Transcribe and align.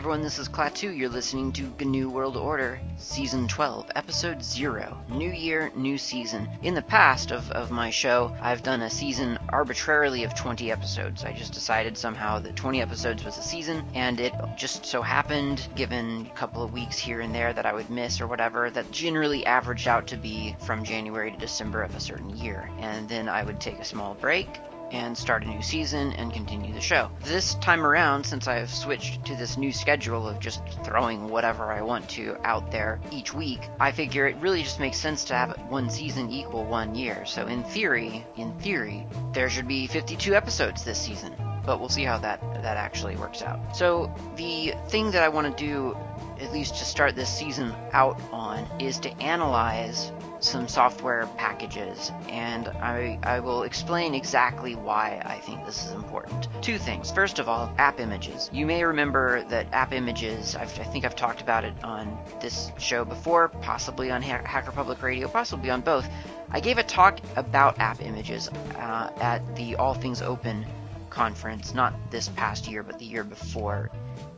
everyone, 0.00 0.22
this 0.22 0.38
is 0.38 0.48
Klaatu. 0.48 0.96
You're 0.96 1.10
listening 1.10 1.52
to 1.52 1.70
GNU 1.78 2.08
World 2.08 2.38
Order, 2.38 2.80
Season 2.96 3.46
12, 3.46 3.90
Episode 3.94 4.42
0. 4.42 4.96
New 5.10 5.30
year, 5.30 5.70
new 5.76 5.98
season. 5.98 6.48
In 6.62 6.72
the 6.72 6.80
past 6.80 7.32
of, 7.32 7.50
of 7.50 7.70
my 7.70 7.90
show, 7.90 8.34
I've 8.40 8.62
done 8.62 8.80
a 8.80 8.88
season 8.88 9.38
arbitrarily 9.50 10.24
of 10.24 10.34
20 10.34 10.72
episodes. 10.72 11.22
I 11.22 11.34
just 11.34 11.52
decided 11.52 11.98
somehow 11.98 12.38
that 12.38 12.56
20 12.56 12.80
episodes 12.80 13.26
was 13.26 13.36
a 13.36 13.42
season, 13.42 13.84
and 13.92 14.20
it 14.20 14.32
just 14.56 14.86
so 14.86 15.02
happened, 15.02 15.68
given 15.76 16.26
a 16.32 16.34
couple 16.34 16.62
of 16.62 16.72
weeks 16.72 16.98
here 16.98 17.20
and 17.20 17.34
there 17.34 17.52
that 17.52 17.66
I 17.66 17.74
would 17.74 17.90
miss 17.90 18.22
or 18.22 18.26
whatever, 18.26 18.70
that 18.70 18.90
generally 18.92 19.44
averaged 19.44 19.86
out 19.86 20.06
to 20.06 20.16
be 20.16 20.56
from 20.60 20.82
January 20.82 21.30
to 21.30 21.36
December 21.36 21.82
of 21.82 21.94
a 21.94 22.00
certain 22.00 22.34
year. 22.38 22.70
And 22.78 23.06
then 23.06 23.28
I 23.28 23.42
would 23.42 23.60
take 23.60 23.78
a 23.78 23.84
small 23.84 24.14
break, 24.14 24.48
and 24.90 25.16
start 25.16 25.44
a 25.44 25.48
new 25.48 25.62
season 25.62 26.12
and 26.14 26.32
continue 26.32 26.72
the 26.72 26.80
show. 26.80 27.10
This 27.24 27.54
time 27.56 27.86
around, 27.86 28.24
since 28.24 28.48
I 28.48 28.56
have 28.56 28.70
switched 28.70 29.24
to 29.26 29.36
this 29.36 29.56
new 29.56 29.72
schedule 29.72 30.28
of 30.28 30.40
just 30.40 30.62
throwing 30.84 31.28
whatever 31.28 31.64
I 31.64 31.82
want 31.82 32.08
to 32.10 32.36
out 32.44 32.70
there 32.70 33.00
each 33.10 33.32
week, 33.32 33.60
I 33.78 33.92
figure 33.92 34.26
it 34.26 34.36
really 34.36 34.62
just 34.62 34.80
makes 34.80 34.98
sense 34.98 35.24
to 35.24 35.34
have 35.34 35.56
one 35.68 35.90
season 35.90 36.30
equal 36.30 36.64
one 36.64 36.94
year. 36.94 37.24
So 37.26 37.46
in 37.46 37.62
theory, 37.64 38.24
in 38.36 38.52
theory, 38.58 39.06
there 39.32 39.48
should 39.48 39.68
be 39.68 39.86
52 39.86 40.34
episodes 40.34 40.84
this 40.84 41.00
season. 41.00 41.34
But 41.64 41.78
we'll 41.78 41.90
see 41.90 42.04
how 42.04 42.18
that 42.18 42.40
that 42.62 42.78
actually 42.78 43.16
works 43.16 43.42
out. 43.42 43.76
So 43.76 44.12
the 44.36 44.74
thing 44.88 45.10
that 45.10 45.22
I 45.22 45.28
want 45.28 45.56
to 45.56 45.64
do 45.64 45.94
at 46.40 46.52
least 46.52 46.76
to 46.76 46.84
start 46.84 47.14
this 47.14 47.28
season 47.28 47.74
out 47.92 48.20
on, 48.32 48.66
is 48.80 48.98
to 49.00 49.10
analyze 49.22 50.12
some 50.40 50.68
software 50.68 51.26
packages, 51.36 52.10
and 52.28 52.68
I, 52.68 53.18
I 53.22 53.40
will 53.40 53.62
explain 53.62 54.14
exactly 54.14 54.74
why 54.74 55.20
I 55.24 55.38
think 55.38 55.64
this 55.66 55.84
is 55.84 55.92
important. 55.92 56.48
Two 56.62 56.78
things. 56.78 57.10
First 57.10 57.38
of 57.38 57.48
all, 57.48 57.72
app 57.78 58.00
images. 58.00 58.50
You 58.52 58.66
may 58.66 58.82
remember 58.84 59.42
that 59.44 59.66
app 59.72 59.92
images, 59.92 60.56
I've, 60.56 60.78
i 60.80 60.84
think 60.84 61.04
I've 61.04 61.16
talked 61.16 61.40
about 61.40 61.64
it 61.64 61.74
on 61.84 62.18
this 62.40 62.72
show 62.78 63.04
before, 63.04 63.48
possibly 63.48 64.10
on 64.10 64.22
ha- 64.22 64.42
Hacker 64.44 64.72
Public 64.72 65.02
Radio, 65.02 65.28
possibly 65.28 65.70
on 65.70 65.82
both. 65.82 66.08
I 66.50 66.60
gave 66.60 66.78
a 66.78 66.82
talk 66.82 67.20
about 67.36 67.78
app 67.78 68.00
images 68.00 68.48
uh, 68.48 69.10
at 69.20 69.56
the 69.56 69.76
All 69.76 69.94
Things 69.94 70.22
Open 70.22 70.66
conference, 71.10 71.74
not 71.74 71.94
this 72.10 72.28
past 72.28 72.66
year, 72.66 72.82
but 72.82 72.98
the 72.98 73.04
year 73.04 73.24
before. 73.24 73.90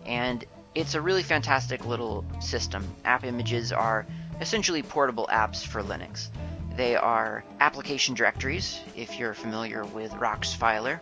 And 0.05 0.45
it's 0.75 0.95
a 0.95 1.01
really 1.01 1.23
fantastic 1.23 1.87
little 1.87 2.25
system. 2.41 2.87
App 3.05 3.25
images 3.25 3.73
are 3.73 4.07
essentially 4.41 4.83
portable 4.83 5.29
apps 5.31 5.65
for 5.65 5.83
Linux. 5.83 6.29
They 6.77 6.97
are 6.97 7.45
application 7.61 8.15
directories, 8.15 8.81
if 8.97 9.19
you're 9.19 9.35
familiar 9.35 9.85
with 9.85 10.13
ROX-Filer, 10.15 11.01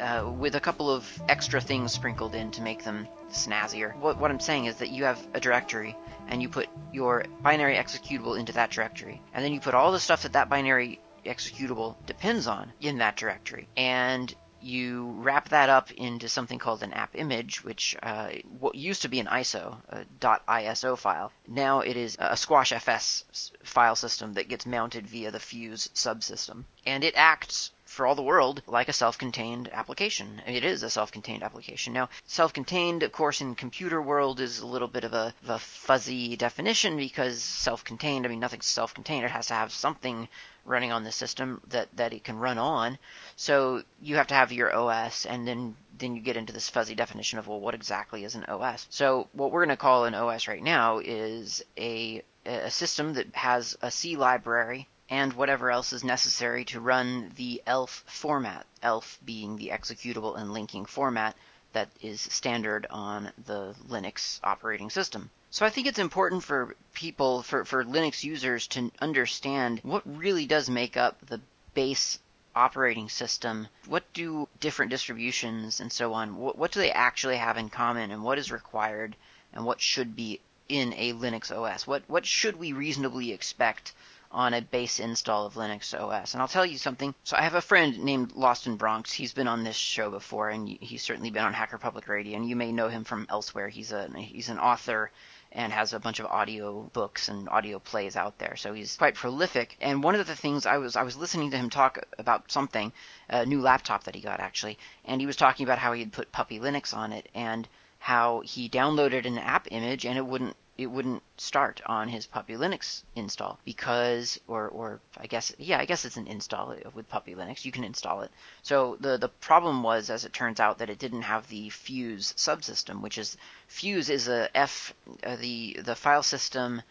uh, 0.00 0.30
with 0.38 0.54
a 0.54 0.60
couple 0.60 0.90
of 0.90 1.06
extra 1.28 1.60
things 1.60 1.92
sprinkled 1.92 2.34
in 2.34 2.50
to 2.52 2.62
make 2.62 2.84
them 2.84 3.06
snazzier. 3.30 3.96
What, 3.98 4.18
what 4.18 4.30
I'm 4.30 4.40
saying 4.40 4.66
is 4.66 4.76
that 4.76 4.90
you 4.90 5.04
have 5.04 5.18
a 5.34 5.40
directory 5.40 5.96
and 6.28 6.40
you 6.40 6.48
put 6.48 6.68
your 6.92 7.24
binary 7.42 7.76
executable 7.76 8.38
into 8.38 8.52
that 8.52 8.70
directory, 8.70 9.20
and 9.34 9.44
then 9.44 9.52
you 9.52 9.60
put 9.60 9.74
all 9.74 9.92
the 9.92 10.00
stuff 10.00 10.22
that 10.22 10.32
that 10.32 10.48
binary 10.48 11.00
executable 11.24 11.96
depends 12.06 12.46
on 12.46 12.72
in 12.80 12.98
that 12.98 13.16
directory. 13.16 13.68
And 13.76 14.34
you 14.60 15.12
wrap 15.18 15.48
that 15.50 15.68
up 15.68 15.90
into 15.92 16.28
something 16.28 16.58
called 16.58 16.82
an 16.82 16.92
app 16.92 17.14
image, 17.14 17.62
which 17.64 17.96
uh, 18.02 18.30
what 18.58 18.74
used 18.74 19.02
to 19.02 19.08
be 19.08 19.20
an 19.20 19.26
ISO, 19.26 19.76
.iso 20.20 20.98
file. 20.98 21.32
Now 21.46 21.80
it 21.80 21.96
is 21.96 22.16
a 22.18 22.36
squashfs 22.36 23.52
file 23.62 23.96
system 23.96 24.34
that 24.34 24.48
gets 24.48 24.66
mounted 24.66 25.06
via 25.06 25.30
the 25.30 25.40
Fuse 25.40 25.88
subsystem, 25.94 26.64
and 26.84 27.04
it 27.04 27.14
acts 27.16 27.70
for 27.86 28.06
all 28.06 28.16
the 28.16 28.22
world 28.22 28.62
like 28.66 28.88
a 28.88 28.92
self-contained 28.92 29.70
application. 29.72 30.42
It 30.46 30.64
is 30.64 30.82
a 30.82 30.90
self-contained 30.90 31.42
application. 31.42 31.92
Now, 31.92 32.08
self-contained, 32.26 33.02
of 33.02 33.12
course, 33.12 33.40
in 33.40 33.54
computer 33.54 34.02
world 34.02 34.40
is 34.40 34.58
a 34.58 34.66
little 34.66 34.88
bit 34.88 35.04
of 35.04 35.14
a, 35.14 35.32
of 35.44 35.50
a 35.50 35.58
fuzzy 35.58 36.36
definition 36.36 36.96
because 36.96 37.40
self-contained, 37.40 38.26
I 38.26 38.28
mean, 38.28 38.40
nothing's 38.40 38.66
self-contained. 38.66 39.24
It 39.24 39.30
has 39.30 39.46
to 39.46 39.54
have 39.54 39.72
something 39.72 40.28
running 40.64 40.90
on 40.90 41.04
the 41.04 41.12
system 41.12 41.60
that, 41.68 41.96
that 41.96 42.12
it 42.12 42.24
can 42.24 42.36
run 42.38 42.58
on. 42.58 42.98
So 43.36 43.82
you 44.00 44.16
have 44.16 44.28
to 44.28 44.34
have 44.34 44.50
your 44.50 44.74
OS, 44.74 45.26
and 45.26 45.46
then 45.46 45.76
then 45.98 46.16
you 46.16 46.22
get 46.22 46.36
into 46.36 46.52
this 46.52 46.70
fuzzy 46.70 46.94
definition 46.94 47.38
of 47.38 47.46
well, 47.46 47.60
what 47.60 47.74
exactly 47.74 48.24
is 48.24 48.34
an 48.34 48.44
OS? 48.44 48.86
So 48.90 49.28
what 49.32 49.50
we're 49.50 49.64
going 49.64 49.76
to 49.76 49.80
call 49.80 50.04
an 50.04 50.14
OS 50.14 50.48
right 50.48 50.62
now 50.62 50.98
is 50.98 51.62
a 51.76 52.22
a 52.46 52.70
system 52.70 53.14
that 53.14 53.34
has 53.34 53.76
a 53.82 53.90
C 53.90 54.16
library 54.16 54.88
and 55.08 55.32
whatever 55.34 55.70
else 55.70 55.92
is 55.92 56.02
necessary 56.02 56.64
to 56.66 56.80
run 56.80 57.32
the 57.36 57.62
ELF 57.66 58.04
format. 58.06 58.66
ELF 58.82 59.18
being 59.24 59.56
the 59.56 59.68
executable 59.68 60.36
and 60.38 60.52
linking 60.52 60.86
format 60.86 61.36
that 61.72 61.88
is 62.00 62.20
standard 62.22 62.86
on 62.88 63.30
the 63.44 63.74
Linux 63.88 64.40
operating 64.42 64.88
system. 64.88 65.30
So 65.50 65.66
I 65.66 65.70
think 65.70 65.86
it's 65.86 65.98
important 65.98 66.42
for 66.42 66.74
people, 66.94 67.42
for, 67.42 67.64
for 67.64 67.84
Linux 67.84 68.24
users 68.24 68.66
to 68.68 68.90
understand 69.00 69.80
what 69.82 70.02
really 70.06 70.46
does 70.46 70.70
make 70.70 70.96
up 70.96 71.24
the 71.26 71.40
base 71.74 72.18
operating 72.56 73.08
system. 73.08 73.68
What 73.86 74.10
do 74.12 74.48
different 74.58 74.90
distributions 74.90 75.80
and 75.80 75.92
so 75.92 76.14
on, 76.14 76.36
what, 76.36 76.58
what 76.58 76.72
do 76.72 76.80
they 76.80 76.90
actually 76.90 77.36
have 77.36 77.58
in 77.58 77.68
common 77.68 78.10
and 78.10 78.24
what 78.24 78.38
is 78.38 78.50
required 78.50 79.14
and 79.52 79.64
what 79.64 79.80
should 79.80 80.16
be 80.16 80.40
in 80.68 80.92
a 80.94 81.12
Linux 81.12 81.56
OS? 81.56 81.86
What, 81.86 82.02
what 82.08 82.26
should 82.26 82.56
we 82.56 82.72
reasonably 82.72 83.32
expect 83.32 83.92
on 84.36 84.54
a 84.54 84.60
base 84.60 84.98
install 85.00 85.46
of 85.46 85.54
Linux 85.54 85.98
OS. 85.98 86.34
And 86.34 86.42
I'll 86.42 86.48
tell 86.48 86.66
you 86.66 86.78
something. 86.78 87.14
So 87.24 87.36
I 87.36 87.42
have 87.42 87.54
a 87.54 87.60
friend 87.60 88.00
named 88.00 88.34
Lostnbronx. 88.34 89.12
He's 89.12 89.32
been 89.32 89.48
on 89.48 89.64
this 89.64 89.76
show 89.76 90.10
before, 90.10 90.50
and 90.50 90.68
he's 90.68 91.02
certainly 91.02 91.30
been 91.30 91.44
on 91.44 91.54
Hacker 91.54 91.78
Public 91.78 92.08
Radio, 92.08 92.36
and 92.36 92.48
you 92.48 92.56
may 92.56 92.72
know 92.72 92.88
him 92.88 93.04
from 93.04 93.26
elsewhere. 93.30 93.68
He's 93.68 93.92
a 93.92 94.08
he's 94.16 94.48
an 94.48 94.58
author 94.58 95.10
and 95.52 95.72
has 95.72 95.92
a 95.92 96.00
bunch 96.00 96.20
of 96.20 96.26
audio 96.26 96.82
books 96.92 97.28
and 97.28 97.48
audio 97.48 97.78
plays 97.78 98.16
out 98.16 98.38
there. 98.38 98.56
So 98.56 98.74
he's 98.74 98.96
quite 98.96 99.14
prolific. 99.14 99.76
And 99.80 100.02
one 100.02 100.14
of 100.14 100.26
the 100.26 100.36
things 100.36 100.66
I 100.66 100.78
was 100.78 100.96
I 100.96 101.02
was 101.02 101.16
listening 101.16 101.50
to 101.52 101.56
him 101.56 101.70
talk 101.70 101.98
about 102.18 102.50
something, 102.50 102.92
a 103.28 103.46
new 103.46 103.60
laptop 103.60 104.04
that 104.04 104.14
he 104.14 104.20
got 104.20 104.40
actually, 104.40 104.78
and 105.04 105.20
he 105.20 105.26
was 105.26 105.36
talking 105.36 105.64
about 105.64 105.78
how 105.78 105.92
he 105.92 106.00
had 106.00 106.12
put 106.12 106.32
Puppy 106.32 106.58
Linux 106.58 106.94
on 106.94 107.12
it 107.12 107.28
and 107.34 107.68
how 107.98 108.40
he 108.40 108.68
downloaded 108.68 109.26
an 109.26 109.38
app 109.38 109.66
image 109.70 110.04
and 110.04 110.18
it 110.18 110.26
wouldn't 110.26 110.56
it 110.78 110.86
wouldn't 110.86 111.22
start 111.38 111.80
on 111.86 112.08
his 112.08 112.26
Puppy 112.26 112.54
Linux 112.54 113.02
install 113.14 113.58
because, 113.64 114.38
or, 114.46 114.68
or 114.68 115.00
I 115.16 115.26
guess, 115.26 115.52
yeah, 115.58 115.78
I 115.78 115.86
guess 115.86 116.04
it's 116.04 116.18
an 116.18 116.26
install 116.26 116.74
with 116.94 117.08
Puppy 117.08 117.34
Linux. 117.34 117.64
You 117.64 117.72
can 117.72 117.84
install 117.84 118.22
it. 118.22 118.30
So 118.62 118.96
the 119.00 119.16
the 119.16 119.28
problem 119.28 119.82
was, 119.82 120.10
as 120.10 120.24
it 120.24 120.34
turns 120.34 120.60
out, 120.60 120.78
that 120.78 120.90
it 120.90 120.98
didn't 120.98 121.22
have 121.22 121.48
the 121.48 121.70
Fuse 121.70 122.34
subsystem, 122.36 123.00
which 123.00 123.16
is 123.16 123.36
Fuse 123.68 124.10
is 124.10 124.28
a 124.28 124.54
F 124.54 124.92
uh, 125.24 125.36
the 125.36 125.80
the 125.82 125.94
file 125.94 126.22
system 126.22 126.82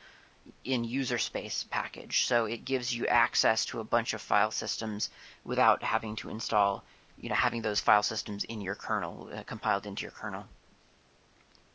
in 0.64 0.84
user 0.84 1.18
space 1.18 1.66
package. 1.70 2.26
So 2.26 2.46
it 2.46 2.66
gives 2.66 2.96
you 2.96 3.08
access 3.08 3.66
to 3.66 3.80
a 3.80 3.84
bunch 3.84 4.14
of 4.14 4.22
file 4.22 4.52
systems 4.52 5.10
without 5.44 5.84
having 5.84 6.16
to 6.18 6.30
install, 6.30 6.84
you 7.20 7.30
know, 7.30 7.36
having 7.36 7.62
those 7.62 7.80
file 7.80 8.04
systems 8.04 8.44
in 8.44 8.62
your 8.62 8.76
kernel 8.76 9.30
uh, 9.34 9.44
compiled 9.44 9.86
into 9.86 10.04
your 10.04 10.12
kernel. 10.12 10.46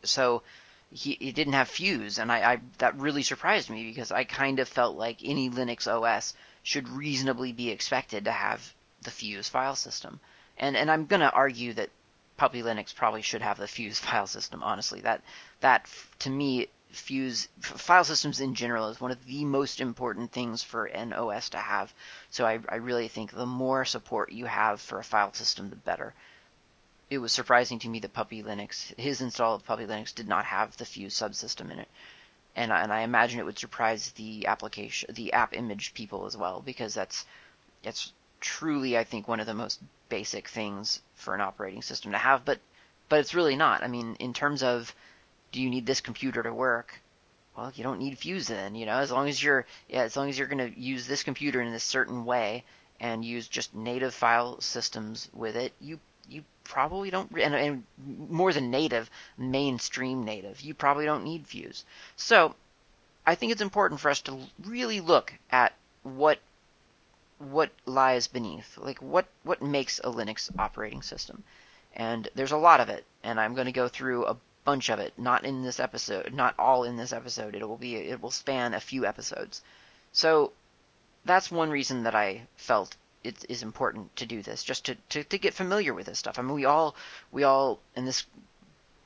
So 0.03 0.43
he, 0.93 1.17
he 1.21 1.31
didn't 1.31 1.53
have 1.53 1.69
Fuse, 1.69 2.19
and 2.19 2.33
I, 2.33 2.53
I 2.53 2.61
that 2.79 2.97
really 2.97 3.23
surprised 3.23 3.71
me 3.71 3.85
because 3.85 4.11
I 4.11 4.25
kind 4.25 4.59
of 4.59 4.69
felt 4.69 4.97
like 4.97 5.19
any 5.23 5.49
Linux 5.49 5.87
OS 5.87 6.35
should 6.65 6.89
reasonably 6.89 7.53
be 7.53 7.71
expected 7.71 8.25
to 8.25 8.33
have 8.33 8.75
the 9.03 9.11
Fuse 9.11 9.49
file 9.49 9.77
system. 9.77 10.19
And 10.59 10.77
and 10.77 10.91
I'm 10.91 11.07
going 11.07 11.21
to 11.21 11.31
argue 11.31 11.75
that 11.75 11.91
Puppy 12.37 12.63
Linux 12.63 12.95
probably 12.95 13.23
should 13.23 13.43
have 13.43 13.59
the 13.59 13.69
Fuse 13.69 13.99
file 14.07 14.27
system. 14.27 14.63
Honestly, 14.65 15.01
that 15.03 15.23
that 15.61 15.87
to 16.21 16.31
me 16.31 16.67
Fuse 16.91 17.47
file 17.61 18.03
systems 18.03 18.41
in 18.41 18.57
general 18.57 18.89
is 18.89 19.01
one 19.01 19.13
of 19.13 19.25
the 19.27 19.45
most 19.45 19.81
important 19.81 20.33
things 20.33 20.65
for 20.65 20.87
an 20.87 21.13
OS 21.13 21.51
to 21.51 21.59
have. 21.59 21.95
So 22.31 22.45
I, 22.45 22.59
I 22.69 22.77
really 22.77 23.07
think 23.07 23.31
the 23.31 23.47
more 23.47 23.85
support 23.85 24.33
you 24.33 24.47
have 24.47 24.81
for 24.81 24.99
a 24.99 25.05
file 25.05 25.33
system, 25.33 25.71
the 25.71 25.77
better 25.77 26.15
it 27.11 27.19
was 27.19 27.33
surprising 27.33 27.81
to 27.81 27.89
me 27.89 27.99
that 27.99 28.13
Puppy 28.13 28.41
Linux, 28.41 28.97
his 28.97 29.21
install 29.21 29.57
of 29.57 29.65
Puppy 29.65 29.85
Linux, 29.85 30.15
did 30.15 30.29
not 30.29 30.45
have 30.45 30.77
the 30.77 30.85
Fuse 30.85 31.15
subsystem 31.15 31.73
in 31.73 31.81
it, 31.81 31.89
and 32.55 32.73
and 32.73 32.93
I 32.93 33.01
imagine 33.01 33.41
it 33.41 33.45
would 33.45 33.59
surprise 33.59 34.13
the 34.13 34.47
application, 34.47 35.13
the 35.13 35.33
app 35.33 35.53
image 35.53 35.93
people 35.93 36.27
as 36.27 36.37
well, 36.37 36.63
because 36.65 36.95
that's 36.95 37.27
it's 37.83 38.13
truly 38.41 38.97
I 38.97 39.03
think 39.05 39.27
one 39.27 39.41
of 39.41 39.47
the 39.47 39.55
most 39.55 39.81
basic 40.09 40.49
things 40.49 41.03
for 41.15 41.35
an 41.35 41.41
operating 41.41 41.83
system 41.83 42.13
to 42.13 42.19
have, 42.19 42.45
but 42.45 42.61
but 43.09 43.19
it's 43.19 43.35
really 43.35 43.57
not. 43.57 43.83
I 43.83 43.89
mean, 43.89 44.15
in 44.21 44.33
terms 44.33 44.63
of 44.63 44.95
do 45.51 45.61
you 45.61 45.69
need 45.69 45.87
this 45.87 46.01
computer 46.01 46.45
to 46.45 46.55
work? 46.55 47.01
Well, 47.57 47.73
you 47.75 47.83
don't 47.83 47.99
need 47.99 48.17
Fuse 48.19 48.47
then, 48.47 48.77
you 48.77 48.87
know, 48.87 48.99
as 48.99 49.11
long 49.11 49.29
as 49.29 49.43
you're 49.43 49.67
yeah, 49.89 50.03
as 50.03 50.17
long 50.17 50.29
as 50.29 50.39
you're 50.39 50.47
going 50.47 50.73
to 50.73 50.81
use 50.81 51.09
this 51.09 51.25
computer 51.25 51.61
in 51.61 51.75
a 51.75 51.81
certain 51.81 52.25
way 52.25 52.65
and 53.01 53.25
use 53.25 53.49
just 53.49 53.75
native 53.75 54.15
file 54.15 54.61
systems 54.61 55.29
with 55.33 55.57
it, 55.57 55.73
you 55.81 55.99
probably 56.71 57.11
don't, 57.11 57.33
and, 57.33 57.55
and 57.55 57.85
more 58.31 58.53
than 58.53 58.71
native, 58.71 59.11
mainstream 59.37 60.25
native, 60.25 60.61
you 60.61 60.73
probably 60.73 61.05
don't 61.05 61.25
need 61.25 61.49
Fuse. 61.49 61.85
So 62.15 62.55
I 63.27 63.35
think 63.35 63.51
it's 63.51 63.61
important 63.61 64.01
for 64.01 64.09
us 64.09 64.21
to 64.23 64.39
really 64.65 65.01
look 65.01 65.35
at 65.51 65.73
what 66.05 66.39
what 67.39 67.71
lies 67.87 68.29
beneath, 68.29 68.79
like 68.79 68.99
what 68.99 69.27
what 69.43 69.61
makes 69.61 69.99
a 69.99 70.13
Linux 70.13 70.49
operating 70.59 71.03
system. 71.03 71.43
And 71.93 72.29
there's 72.37 72.53
a 72.53 72.57
lot 72.69 72.81
of 72.81 72.89
it, 72.89 73.05
and 73.25 73.41
I'm 73.41 73.55
going 73.55 73.67
to 73.67 73.83
go 73.83 73.89
through 73.89 74.27
a 74.27 74.37
bunch 74.65 74.91
of 74.91 75.01
it, 75.01 75.13
not 75.19 75.45
in 75.45 75.65
this 75.65 75.81
episode, 75.81 76.33
not 76.33 76.55
all 76.57 76.85
in 76.85 76.97
this 76.97 77.13
episode. 77.13 77.57
It 77.57 77.69
will 77.69 77.79
be 77.79 77.97
it 77.97 78.23
will 78.23 78.31
span 78.31 78.75
a 78.75 78.81
few 78.81 79.05
episodes. 79.05 79.61
So 80.13 80.53
that's 81.25 81.51
one 81.51 81.71
reason 81.71 82.05
that 82.05 82.15
I 82.15 82.43
felt 82.57 82.95
it 83.23 83.45
is 83.49 83.63
important 83.63 84.15
to 84.17 84.27
do 84.27 84.43
this, 84.43 84.63
just 84.63 84.87
to, 84.87 84.95
to, 85.11 85.25
to 85.25 85.39
get 85.39 85.55
familiar 85.55 85.93
with 85.93 86.07
this 86.07 86.19
stuff. 86.19 86.39
I 86.39 86.43
mean, 86.43 86.55
we 86.55 86.65
all 86.65 86.95
we 87.31 87.45
all, 87.45 87.81
and 87.97 88.07
this 88.07 88.25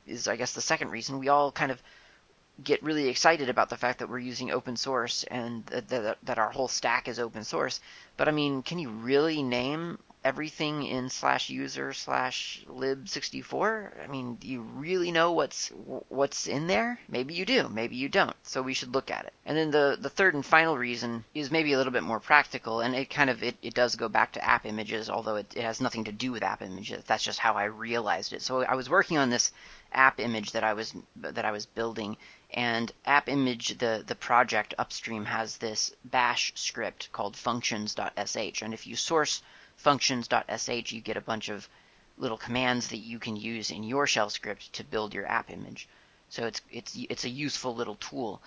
is 0.06 0.28
I 0.28 0.36
guess 0.36 0.52
the 0.52 0.60
second 0.60 0.90
reason 0.90 1.18
we 1.18 1.28
all 1.28 1.50
kind 1.50 1.72
of 1.72 1.82
get 2.62 2.82
really 2.82 3.08
excited 3.08 3.48
about 3.48 3.68
the 3.68 3.76
fact 3.76 3.98
that 3.98 4.08
we're 4.08 4.18
using 4.18 4.52
open 4.52 4.76
source 4.76 5.24
and 5.24 5.66
that, 5.66 5.88
that, 5.88 6.18
that 6.22 6.38
our 6.38 6.50
whole 6.50 6.68
stack 6.68 7.08
is 7.08 7.18
open 7.18 7.42
source. 7.42 7.80
But 8.16 8.28
I 8.28 8.30
mean, 8.30 8.62
can 8.62 8.78
you 8.78 8.90
really 8.90 9.42
name 9.42 9.98
everything 10.24 10.84
in 10.84 11.10
slash 11.10 11.50
user 11.50 11.92
slash 11.92 12.64
lib64? 12.68 14.02
I 14.02 14.06
mean, 14.06 14.36
do 14.36 14.48
you 14.48 14.62
really 14.62 15.12
know 15.12 15.32
what's 15.32 15.68
what's 16.08 16.46
in 16.46 16.66
there? 16.66 16.98
Maybe 17.08 17.34
you 17.34 17.44
do, 17.44 17.68
maybe 17.68 17.96
you 17.96 18.08
don't. 18.08 18.34
So 18.42 18.62
we 18.62 18.74
should 18.74 18.94
look 18.94 19.10
at 19.10 19.26
it. 19.26 19.34
And 19.44 19.56
then 19.56 19.70
the 19.70 19.98
the 20.00 20.08
third 20.08 20.34
and 20.34 20.44
final 20.44 20.78
reason 20.78 21.24
is 21.34 21.50
maybe 21.50 21.74
a 21.74 21.76
little 21.76 21.92
bit 21.92 22.02
more 22.02 22.20
practical, 22.20 22.80
and 22.80 22.94
it 22.94 23.10
kind 23.10 23.28
of 23.28 23.42
it, 23.42 23.56
it 23.62 23.74
does 23.74 23.96
go 23.96 24.08
back 24.08 24.32
to 24.32 24.44
app 24.44 24.64
images, 24.64 25.10
although 25.10 25.36
it, 25.36 25.52
it 25.54 25.62
has 25.62 25.80
nothing 25.80 26.04
to 26.04 26.12
do 26.12 26.32
with 26.32 26.42
app 26.42 26.62
images. 26.62 27.04
That's 27.04 27.24
just 27.24 27.38
how 27.38 27.54
I 27.54 27.64
realized 27.64 28.32
it. 28.32 28.40
So 28.40 28.62
I 28.62 28.74
was 28.74 28.88
working 28.88 29.18
on 29.18 29.28
this 29.28 29.52
app 29.92 30.18
image 30.18 30.52
that 30.52 30.64
I 30.64 30.72
was 30.72 30.94
that 31.16 31.44
I 31.44 31.52
was 31.52 31.66
building, 31.66 32.16
and 32.50 32.90
app 33.04 33.28
image 33.28 33.76
the 33.78 34.02
the 34.06 34.14
project 34.14 34.72
upstream 34.78 35.26
has 35.26 35.58
this 35.58 35.94
bash 36.04 36.52
script 36.54 37.10
called 37.12 37.36
functions.sh, 37.36 38.62
and 38.62 38.72
if 38.72 38.86
you 38.86 38.96
source 38.96 39.42
functions.sh, 39.76 40.92
you 40.92 41.00
get 41.00 41.16
a 41.16 41.20
bunch 41.20 41.48
of 41.48 41.68
little 42.16 42.38
commands 42.38 42.88
that 42.88 42.98
you 42.98 43.18
can 43.18 43.36
use 43.36 43.70
in 43.70 43.82
your 43.82 44.06
shell 44.06 44.30
script 44.30 44.72
to 44.74 44.84
build 44.84 45.14
your 45.14 45.26
app 45.26 45.50
image. 45.50 45.88
So 46.28 46.46
it's 46.46 46.60
it's 46.70 46.96
it's 46.96 47.24
a 47.24 47.28
useful 47.28 47.74
little 47.74 47.96
tool. 47.96 48.40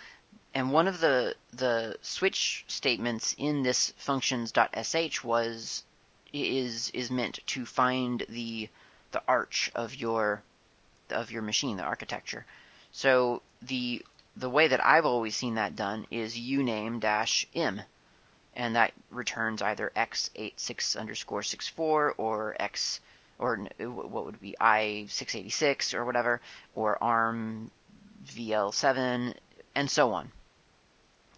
And 0.53 0.71
one 0.71 0.87
of 0.87 0.99
the 0.99 1.35
the 1.53 1.97
switch 2.01 2.65
statements 2.67 3.35
in 3.37 3.63
this 3.63 3.93
functions.sh 3.97 5.23
was 5.23 5.83
is 6.33 6.89
is 6.91 7.11
meant 7.11 7.39
to 7.47 7.65
find 7.65 8.25
the 8.29 8.69
the 9.11 9.23
arch 9.27 9.71
of 9.75 9.95
your 9.95 10.43
of 11.09 11.31
your 11.31 11.41
machine, 11.41 11.77
the 11.77 11.83
architecture. 11.83 12.45
So 12.91 13.41
the 13.61 14.05
the 14.35 14.49
way 14.49 14.67
that 14.67 14.85
I've 14.85 15.05
always 15.05 15.35
seen 15.35 15.55
that 15.55 15.75
done 15.75 16.07
is 16.11 16.35
uname 16.35 16.99
dash 16.99 17.47
im, 17.53 17.81
and 18.57 18.75
that 18.75 18.91
returns 19.11 19.61
either 19.61 19.91
x86 19.95 20.97
underscore 20.97 21.43
64 21.43 22.15
or 22.17 22.55
x 22.59 22.99
or 23.37 23.67
uh, 23.79 23.83
what 23.85 24.25
would 24.25 24.41
be 24.41 24.55
i686 24.59 25.93
or 25.93 26.03
whatever, 26.03 26.41
or 26.73 27.01
ARM 27.01 27.69
VL7 28.25 29.35
and 29.75 29.91
so 29.91 30.11
on. 30.11 30.31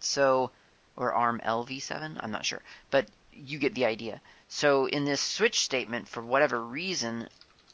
So 0.00 0.50
or 0.96 1.12
ARM 1.12 1.40
LV7, 1.44 2.16
I'm 2.20 2.30
not 2.30 2.46
sure, 2.46 2.62
but 2.90 3.06
you 3.34 3.58
get 3.58 3.74
the 3.74 3.84
idea. 3.84 4.22
So 4.48 4.86
in 4.86 5.04
this 5.04 5.20
switch 5.20 5.60
statement, 5.60 6.08
for 6.08 6.22
whatever 6.22 6.60
reason, 6.64 7.28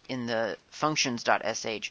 in 0.08 0.26
the 0.26 0.56
functions.sh, 0.70 1.90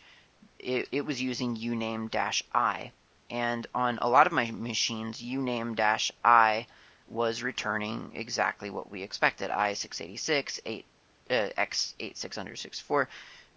it, 0.59 0.87
it 0.91 1.05
was 1.05 1.21
using 1.21 1.55
uname-i. 1.55 2.91
And 3.29 3.67
on 3.73 3.97
a 4.01 4.09
lot 4.09 4.27
of 4.27 4.33
my 4.33 4.51
machines, 4.51 5.21
uname-i 5.21 6.67
was 7.07 7.43
returning 7.43 8.11
exactly 8.13 8.69
what 8.69 8.89
we 8.89 9.03
expected. 9.03 9.49
i686, 9.49 10.59
8, 10.65 10.85
uh, 11.29 11.33
x86 11.57 12.37
under 12.37 12.55
64, 12.55 13.09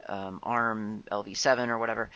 um, 0.08 0.40
ARM 0.42 1.04
LV7 1.10 1.68
or 1.68 1.78
whatever. 1.78 2.10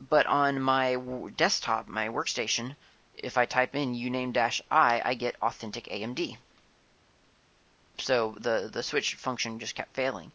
But 0.00 0.26
on 0.26 0.60
my 0.60 0.96
desktop, 1.36 1.88
my 1.88 2.08
workstation, 2.08 2.76
if 3.16 3.36
I 3.36 3.46
type 3.46 3.74
in 3.74 3.94
uname-i, 3.94 5.02
I 5.04 5.14
get 5.14 5.36
authentic 5.42 5.84
AMD. 5.86 6.36
So 7.98 8.36
the, 8.38 8.70
the 8.72 8.84
switch 8.84 9.16
function 9.16 9.58
just 9.58 9.74
kept 9.74 9.94
failing 9.94 10.30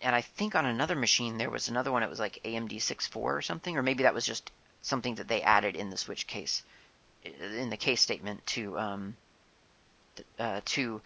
and 0.00 0.14
I 0.14 0.20
think 0.20 0.54
on 0.54 0.66
another 0.66 0.94
machine 0.94 1.38
there 1.38 1.50
was 1.50 1.68
another 1.68 1.90
one. 1.90 2.02
It 2.02 2.10
was 2.10 2.20
like 2.20 2.40
AMD 2.44 2.76
6.4 2.76 3.16
or 3.16 3.42
something, 3.42 3.76
or 3.76 3.82
maybe 3.82 4.02
that 4.02 4.14
was 4.14 4.26
just 4.26 4.52
something 4.82 5.14
that 5.16 5.28
they 5.28 5.42
added 5.42 5.74
in 5.74 5.90
the 5.90 5.96
switch 5.96 6.26
case, 6.26 6.62
in 7.40 7.70
the 7.70 7.76
case 7.76 8.00
statement 8.00 8.44
to 8.46 8.78
um, 8.78 9.16
uh, 10.38 10.60
to 10.64 11.00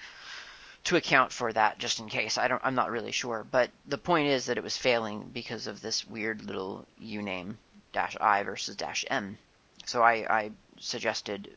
to 0.85 0.97
account 0.97 1.31
for 1.33 1.53
that, 1.53 1.79
just 1.79 2.01
in 2.01 2.09
case. 2.09 2.39
I 2.39 2.49
don't. 2.49 2.63
I'm 2.65 2.75
not 2.75 2.91
really 2.91 3.13
sure, 3.13 3.47
but 3.51 3.71
the 3.87 3.99
point 3.99 4.29
is 4.29 4.47
that 4.47 4.57
it 4.57 4.65
was 4.65 4.77
failing 4.77 5.31
because 5.33 5.67
of 5.67 5.83
this 5.83 6.07
weird 6.09 6.45
little 6.45 6.87
uname 7.03 7.57
dash 7.93 8.17
i 8.21 8.43
versus 8.43 8.77
dash 8.77 9.05
m. 9.11 9.37
So 9.85 10.03
I, 10.03 10.27
I 10.31 10.51
suggested 10.79 11.57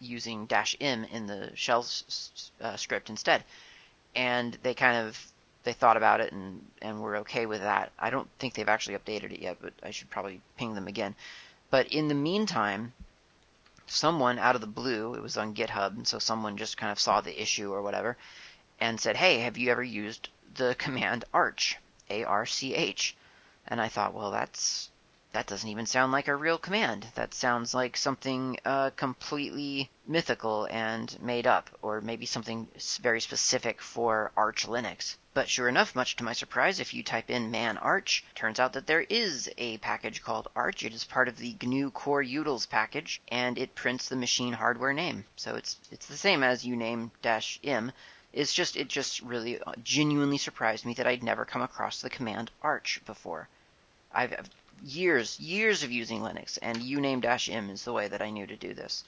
using 0.00 0.46
dash 0.46 0.76
m 0.80 1.04
in 1.04 1.26
the 1.26 1.50
shell 1.54 1.86
uh, 2.60 2.76
script 2.76 3.10
instead, 3.10 3.44
and 4.14 4.56
they 4.62 4.74
kind 4.74 5.06
of 5.06 5.18
they 5.64 5.72
thought 5.72 5.96
about 5.96 6.20
it 6.20 6.32
and 6.32 6.64
and 6.82 7.00
were 7.00 7.16
okay 7.18 7.46
with 7.46 7.60
that. 7.60 7.92
I 7.98 8.10
don't 8.10 8.28
think 8.38 8.54
they've 8.54 8.68
actually 8.68 8.98
updated 8.98 9.32
it 9.32 9.40
yet, 9.40 9.58
but 9.60 9.72
I 9.82 9.90
should 9.90 10.10
probably 10.10 10.40
ping 10.56 10.74
them 10.74 10.88
again. 10.88 11.14
But 11.70 11.88
in 11.88 12.08
the 12.08 12.14
meantime, 12.14 12.92
someone 13.86 14.38
out 14.38 14.54
of 14.54 14.60
the 14.60 14.66
blue, 14.66 15.14
it 15.14 15.22
was 15.22 15.36
on 15.36 15.54
GitHub, 15.54 15.96
and 15.96 16.06
so 16.06 16.18
someone 16.18 16.56
just 16.56 16.76
kind 16.76 16.92
of 16.92 17.00
saw 17.00 17.20
the 17.20 17.40
issue 17.40 17.72
or 17.72 17.82
whatever, 17.82 18.16
and 18.80 19.00
said, 19.00 19.16
"Hey, 19.16 19.40
have 19.40 19.58
you 19.58 19.70
ever 19.70 19.82
used 19.82 20.28
the 20.54 20.74
command 20.78 21.24
arch, 21.32 21.78
A 22.10 22.24
R 22.24 22.46
C 22.46 22.74
H?" 22.74 23.16
And 23.66 23.80
I 23.80 23.88
thought, 23.88 24.14
well, 24.14 24.30
that's 24.30 24.90
that 25.32 25.46
doesn't 25.46 25.68
even 25.68 25.86
sound 25.86 26.12
like 26.12 26.28
a 26.28 26.36
real 26.36 26.58
command. 26.58 27.08
That 27.16 27.34
sounds 27.34 27.74
like 27.74 27.96
something 27.96 28.56
uh, 28.64 28.90
completely 28.90 29.90
mythical 30.06 30.68
and 30.70 31.20
made 31.20 31.46
up, 31.46 31.70
or 31.82 32.00
maybe 32.00 32.24
something 32.24 32.68
very 33.02 33.20
specific 33.20 33.82
for 33.82 34.30
Arch 34.36 34.66
Linux. 34.66 35.16
But 35.34 35.48
sure 35.48 35.68
enough, 35.68 35.96
much 35.96 36.14
to 36.16 36.24
my 36.24 36.32
surprise, 36.32 36.78
if 36.78 36.94
you 36.94 37.02
type 37.02 37.28
in 37.28 37.50
man 37.50 37.76
arch, 37.78 38.22
turns 38.36 38.60
out 38.60 38.72
that 38.74 38.86
there 38.86 39.00
is 39.00 39.50
a 39.58 39.78
package 39.78 40.22
called 40.22 40.46
Arch. 40.54 40.84
It 40.84 40.94
is 40.94 41.02
part 41.02 41.26
of 41.26 41.38
the 41.38 41.56
GNU 41.60 41.90
Core 41.90 42.22
Utils 42.22 42.68
package, 42.68 43.20
and 43.26 43.58
it 43.58 43.74
prints 43.74 44.08
the 44.08 44.14
machine 44.14 44.52
hardware 44.52 44.92
name. 44.92 45.24
So 45.34 45.56
it's 45.56 45.76
it's 45.90 46.06
the 46.06 46.16
same 46.16 46.44
as 46.44 46.62
uname-im. 46.62 47.92
It's 48.32 48.54
just 48.54 48.76
it 48.76 48.86
just 48.86 49.22
really 49.22 49.60
uh, 49.60 49.72
genuinely 49.82 50.38
surprised 50.38 50.86
me 50.86 50.94
that 50.94 51.06
I'd 51.08 51.24
never 51.24 51.44
come 51.44 51.62
across 51.62 52.00
the 52.00 52.10
command 52.10 52.52
arch 52.62 53.00
before. 53.04 53.48
I've 54.12 54.48
years, 54.84 55.40
years 55.40 55.82
of 55.82 55.90
using 55.90 56.20
Linux, 56.20 56.60
and 56.62 56.78
uname-im 56.78 57.70
is 57.70 57.82
the 57.82 57.92
way 57.92 58.06
that 58.06 58.22
I 58.22 58.30
knew 58.30 58.46
to 58.46 58.54
do 58.54 58.72
this. 58.72 59.02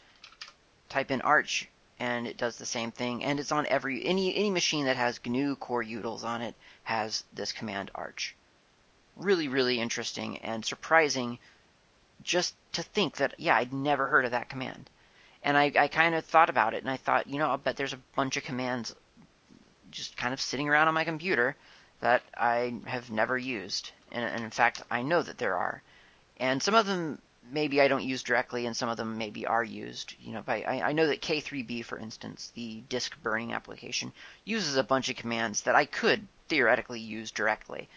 Type 0.88 1.12
in 1.12 1.20
arch, 1.20 1.68
and 1.98 2.26
it 2.26 2.36
does 2.36 2.56
the 2.56 2.66
same 2.66 2.90
thing, 2.90 3.24
and 3.24 3.40
it's 3.40 3.52
on 3.52 3.66
every 3.66 4.04
any 4.04 4.34
any 4.34 4.50
machine 4.50 4.86
that 4.86 4.96
has 4.96 5.20
GNU 5.24 5.56
core 5.56 5.82
utils 5.82 6.24
on 6.24 6.42
it 6.42 6.54
has 6.84 7.24
this 7.32 7.52
command 7.52 7.90
arch. 7.94 8.34
Really, 9.16 9.48
really 9.48 9.80
interesting 9.80 10.38
and 10.38 10.64
surprising 10.64 11.38
just 12.22 12.54
to 12.72 12.82
think 12.82 13.16
that 13.16 13.34
yeah, 13.38 13.56
I'd 13.56 13.72
never 13.72 14.06
heard 14.08 14.24
of 14.24 14.32
that 14.32 14.48
command. 14.48 14.90
And 15.42 15.56
I, 15.56 15.72
I 15.78 15.88
kind 15.88 16.14
of 16.14 16.24
thought 16.24 16.50
about 16.50 16.74
it, 16.74 16.82
and 16.82 16.90
I 16.90 16.96
thought, 16.96 17.28
you 17.28 17.38
know, 17.38 17.48
I'll 17.48 17.58
bet 17.58 17.76
there's 17.76 17.92
a 17.92 18.00
bunch 18.16 18.36
of 18.36 18.44
commands 18.44 18.94
just 19.90 20.16
kind 20.16 20.34
of 20.34 20.40
sitting 20.40 20.68
around 20.68 20.88
on 20.88 20.94
my 20.94 21.04
computer 21.04 21.56
that 22.00 22.22
I 22.36 22.74
have 22.86 23.10
never 23.10 23.38
used 23.38 23.92
and, 24.12 24.24
and 24.24 24.44
in 24.44 24.50
fact, 24.50 24.82
I 24.90 25.02
know 25.02 25.22
that 25.22 25.38
there 25.38 25.56
are. 25.56 25.82
And 26.38 26.62
some 26.62 26.74
of 26.74 26.86
them 26.86 27.20
maybe 27.50 27.80
I 27.80 27.88
don't 27.88 28.04
use 28.04 28.22
directly, 28.22 28.66
and 28.66 28.76
some 28.76 28.88
of 28.88 28.96
them 28.96 29.18
maybe 29.18 29.46
are 29.46 29.64
used. 29.64 30.14
You 30.20 30.32
know, 30.32 30.42
by, 30.42 30.62
I, 30.62 30.88
I 30.88 30.92
know 30.92 31.06
that 31.06 31.22
K3B, 31.22 31.84
for 31.84 31.98
instance, 31.98 32.52
the 32.54 32.82
disk 32.88 33.16
burning 33.22 33.52
application, 33.52 34.12
uses 34.44 34.76
a 34.76 34.82
bunch 34.82 35.08
of 35.08 35.16
commands 35.16 35.62
that 35.62 35.74
I 35.74 35.84
could 35.84 36.26
theoretically 36.48 37.00
use 37.00 37.30
directly, 37.30 37.88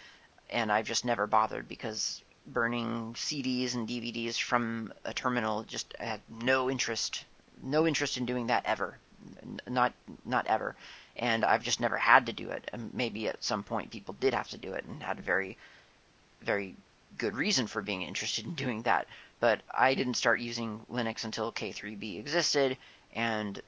and 0.49 0.71
I've 0.71 0.87
just 0.87 1.05
never 1.05 1.27
bothered 1.27 1.67
because 1.67 2.21
burning 2.47 3.13
CDs 3.13 3.75
and 3.75 3.87
DVDs 3.87 4.39
from 4.39 4.93
a 5.05 5.13
terminal 5.13 5.63
just 5.63 5.93
had 5.99 6.21
no 6.29 6.69
interest, 6.69 7.25
no 7.61 7.85
interest 7.85 8.17
in 8.17 8.25
doing 8.25 8.47
that 8.47 8.65
ever, 8.65 8.97
not 9.67 9.93
not 10.25 10.47
ever, 10.47 10.75
and 11.15 11.43
I've 11.43 11.63
just 11.63 11.79
never 11.79 11.97
had 11.97 12.25
to 12.27 12.33
do 12.33 12.49
it. 12.49 12.69
And 12.73 12.93
maybe 12.93 13.27
at 13.27 13.43
some 13.43 13.63
point 13.63 13.91
people 13.91 14.15
did 14.19 14.33
have 14.33 14.49
to 14.49 14.57
do 14.57 14.73
it 14.73 14.85
and 14.85 15.03
had 15.03 15.19
a 15.19 15.23
very 15.23 15.57
very 16.41 16.75
good 17.17 17.35
reason 17.35 17.67
for 17.67 17.81
being 17.81 18.01
interested 18.01 18.45
in 18.45 18.53
doing 18.53 18.83
that. 18.83 19.07
But 19.39 19.61
I 19.73 19.93
didn't 19.93 20.15
start 20.15 20.39
using 20.41 20.85
Linux 20.91 21.23
until 21.23 21.51
K3B 21.51 22.19
existed, 22.19 22.77
and 23.13 23.61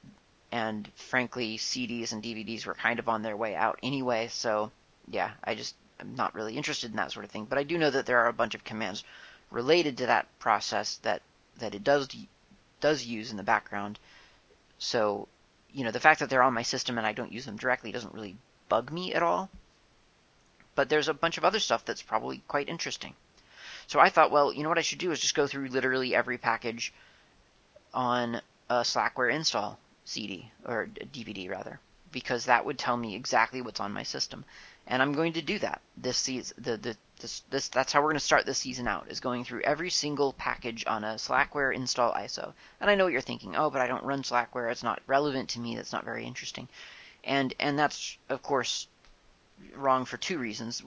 and 0.51 0.91
frankly, 0.95 1.57
CDs 1.57 2.11
and 2.11 2.21
DVDs 2.21 2.65
were 2.65 2.73
kind 2.73 2.99
of 2.99 3.07
on 3.07 3.21
their 3.21 3.37
way 3.37 3.55
out 3.55 3.79
anyway. 3.81 4.27
So 4.27 4.71
yeah, 5.07 5.31
I 5.43 5.55
just 5.55 5.75
am 5.99 6.15
not 6.15 6.35
really 6.35 6.57
interested 6.57 6.91
in 6.91 6.97
that 6.97 7.11
sort 7.11 7.25
of 7.25 7.31
thing. 7.31 7.45
But 7.45 7.57
I 7.57 7.63
do 7.63 7.77
know 7.77 7.89
that 7.89 8.05
there 8.05 8.19
are 8.19 8.27
a 8.27 8.33
bunch 8.33 8.55
of 8.55 8.63
commands 8.63 9.03
related 9.49 9.97
to 9.97 10.07
that 10.07 10.27
process 10.39 10.95
that 11.03 11.21
that 11.59 11.75
it 11.75 11.83
does 11.83 12.07
does 12.79 13.05
use 13.05 13.31
in 13.31 13.37
the 13.37 13.43
background. 13.43 13.99
So 14.77 15.27
you 15.73 15.85
know, 15.85 15.91
the 15.91 16.01
fact 16.01 16.19
that 16.19 16.29
they're 16.29 16.43
on 16.43 16.53
my 16.53 16.63
system 16.63 16.97
and 16.97 17.07
I 17.07 17.13
don't 17.13 17.31
use 17.31 17.45
them 17.45 17.55
directly 17.55 17.91
doesn't 17.91 18.13
really 18.13 18.35
bug 18.67 18.91
me 18.91 19.13
at 19.13 19.23
all 19.23 19.49
but 20.75 20.89
there's 20.89 21.07
a 21.07 21.13
bunch 21.13 21.37
of 21.37 21.45
other 21.45 21.59
stuff 21.59 21.85
that's 21.85 22.01
probably 22.01 22.41
quite 22.47 22.69
interesting. 22.69 23.13
So 23.91 23.99
I 23.99 24.07
thought, 24.07 24.31
well, 24.31 24.53
you 24.53 24.63
know 24.63 24.69
what 24.69 24.77
I 24.77 24.83
should 24.83 24.99
do 24.99 25.11
is 25.11 25.19
just 25.19 25.35
go 25.35 25.47
through 25.47 25.67
literally 25.67 26.15
every 26.15 26.37
package 26.37 26.93
on 27.93 28.35
a 28.69 28.83
Slackware 28.83 29.33
install 29.33 29.77
CD 30.05 30.49
or 30.63 30.87
DVD 31.11 31.49
rather, 31.49 31.77
because 32.09 32.45
that 32.45 32.63
would 32.63 32.79
tell 32.79 32.95
me 32.95 33.15
exactly 33.15 33.61
what's 33.61 33.81
on 33.81 33.91
my 33.91 34.03
system, 34.03 34.45
and 34.87 35.01
I'm 35.01 35.11
going 35.11 35.33
to 35.33 35.41
do 35.41 35.59
that 35.59 35.81
this 35.97 36.17
season. 36.17 36.55
The, 36.63 36.77
the 36.77 36.97
this, 37.19 37.43
this 37.49 37.67
that's 37.67 37.91
how 37.91 37.99
we're 37.99 38.11
going 38.11 38.23
to 38.23 38.31
start 38.31 38.45
this 38.45 38.59
season 38.59 38.87
out 38.87 39.07
is 39.09 39.19
going 39.19 39.43
through 39.43 39.63
every 39.63 39.89
single 39.89 40.31
package 40.31 40.85
on 40.87 41.03
a 41.03 41.15
Slackware 41.15 41.75
install 41.75 42.13
ISO. 42.13 42.53
And 42.79 42.89
I 42.89 42.95
know 42.95 43.03
what 43.03 43.11
you're 43.11 43.19
thinking, 43.19 43.57
oh, 43.57 43.69
but 43.69 43.81
I 43.81 43.87
don't 43.87 44.05
run 44.05 44.23
Slackware. 44.23 44.71
It's 44.71 44.83
not 44.83 45.01
relevant 45.05 45.49
to 45.49 45.59
me. 45.59 45.75
That's 45.75 45.91
not 45.91 46.05
very 46.05 46.23
interesting, 46.23 46.69
and 47.25 47.53
and 47.59 47.77
that's 47.77 48.17
of 48.29 48.41
course 48.41 48.87
wrong 49.75 50.05
for 50.05 50.15
two 50.15 50.37
reasons. 50.37 50.81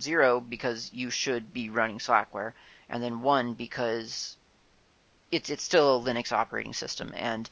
Zero 0.00 0.40
because 0.40 0.90
you 0.92 1.10
should 1.10 1.52
be 1.52 1.70
running 1.70 1.98
Slackware, 1.98 2.52
and 2.88 3.02
then 3.02 3.22
one 3.22 3.54
because 3.54 4.36
it's 5.30 5.50
it's 5.50 5.62
still 5.62 5.96
a 5.96 6.00
Linux 6.00 6.32
operating 6.32 6.72
system, 6.72 7.12
and 7.16 7.48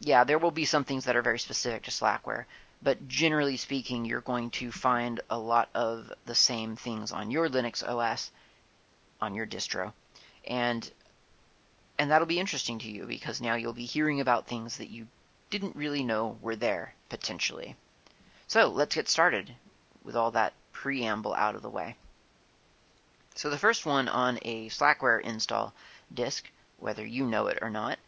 yeah, 0.00 0.24
there 0.24 0.38
will 0.38 0.50
be 0.50 0.64
some 0.64 0.84
things 0.84 1.04
that 1.04 1.16
are 1.16 1.22
very 1.22 1.38
specific 1.38 1.84
to 1.84 1.90
Slackware, 1.90 2.44
but 2.82 3.08
generally 3.08 3.56
speaking, 3.56 4.04
you're 4.04 4.20
going 4.20 4.50
to 4.50 4.70
find 4.70 5.20
a 5.30 5.38
lot 5.38 5.68
of 5.74 6.12
the 6.26 6.34
same 6.34 6.76
things 6.76 7.12
on 7.12 7.30
your 7.30 7.48
Linux 7.48 7.82
OS, 7.86 8.30
on 9.20 9.34
your 9.34 9.46
distro, 9.46 9.92
and 10.46 10.90
and 11.98 12.10
that'll 12.10 12.26
be 12.26 12.40
interesting 12.40 12.78
to 12.80 12.90
you 12.90 13.06
because 13.06 13.40
now 13.40 13.54
you'll 13.54 13.72
be 13.72 13.84
hearing 13.84 14.20
about 14.20 14.46
things 14.46 14.78
that 14.78 14.90
you 14.90 15.06
didn't 15.50 15.76
really 15.76 16.02
know 16.02 16.36
were 16.42 16.56
there 16.56 16.94
potentially. 17.08 17.76
So 18.48 18.68
let's 18.68 18.94
get 18.94 19.08
started 19.08 19.54
with 20.02 20.16
all 20.16 20.32
that 20.32 20.52
preamble 20.84 21.32
out 21.32 21.54
of 21.54 21.62
the 21.62 21.70
way. 21.70 21.96
So 23.36 23.48
the 23.48 23.56
first 23.56 23.86
one 23.86 24.06
on 24.06 24.38
a 24.42 24.68
Slackware 24.68 25.18
install 25.22 25.72
disk, 26.12 26.44
whether 26.78 27.06
you 27.06 27.24
know 27.24 27.46
it 27.46 27.58
or 27.62 27.70
not, 27.70 27.98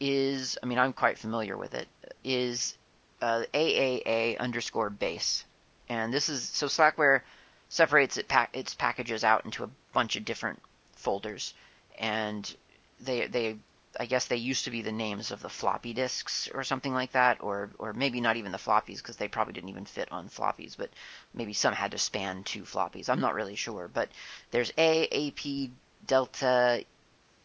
is 0.00 0.58
I 0.60 0.66
mean 0.66 0.80
I'm 0.80 0.92
quite 0.92 1.16
familiar 1.16 1.56
with 1.56 1.74
it. 1.74 1.86
Is 2.24 2.76
uh, 3.22 3.44
AAA 3.54 4.36
underscore 4.38 4.90
base, 4.90 5.44
and 5.88 6.12
this 6.12 6.28
is 6.28 6.42
so 6.42 6.66
Slackware 6.66 7.20
separates 7.68 8.16
it 8.16 8.26
pa- 8.26 8.48
its 8.52 8.74
packages 8.74 9.22
out 9.22 9.44
into 9.44 9.62
a 9.62 9.70
bunch 9.92 10.16
of 10.16 10.24
different 10.24 10.60
folders, 10.96 11.54
and 12.00 12.52
they 12.98 13.28
they 13.28 13.58
I 13.98 14.06
guess 14.06 14.26
they 14.26 14.36
used 14.36 14.64
to 14.64 14.70
be 14.70 14.82
the 14.82 14.92
names 14.92 15.30
of 15.32 15.42
the 15.42 15.48
floppy 15.48 15.92
disks 15.92 16.48
or 16.54 16.62
something 16.62 16.94
like 16.94 17.12
that, 17.12 17.38
or 17.42 17.70
or 17.78 17.92
maybe 17.92 18.20
not 18.20 18.36
even 18.36 18.52
the 18.52 18.58
floppies 18.58 18.98
because 18.98 19.16
they 19.16 19.28
probably 19.28 19.52
didn't 19.54 19.70
even 19.70 19.86
fit 19.86 20.12
on 20.12 20.28
floppies, 20.28 20.76
but 20.76 20.90
maybe 21.34 21.52
some 21.52 21.74
had 21.74 21.90
to 21.90 21.98
span 21.98 22.44
two 22.44 22.62
floppies. 22.62 23.08
I'm 23.08 23.20
not 23.20 23.34
really 23.34 23.56
sure, 23.56 23.88
but 23.92 24.08
there's 24.50 24.72
A, 24.78 25.08
A, 25.10 25.30
P, 25.32 25.72
Delta, 26.06 26.84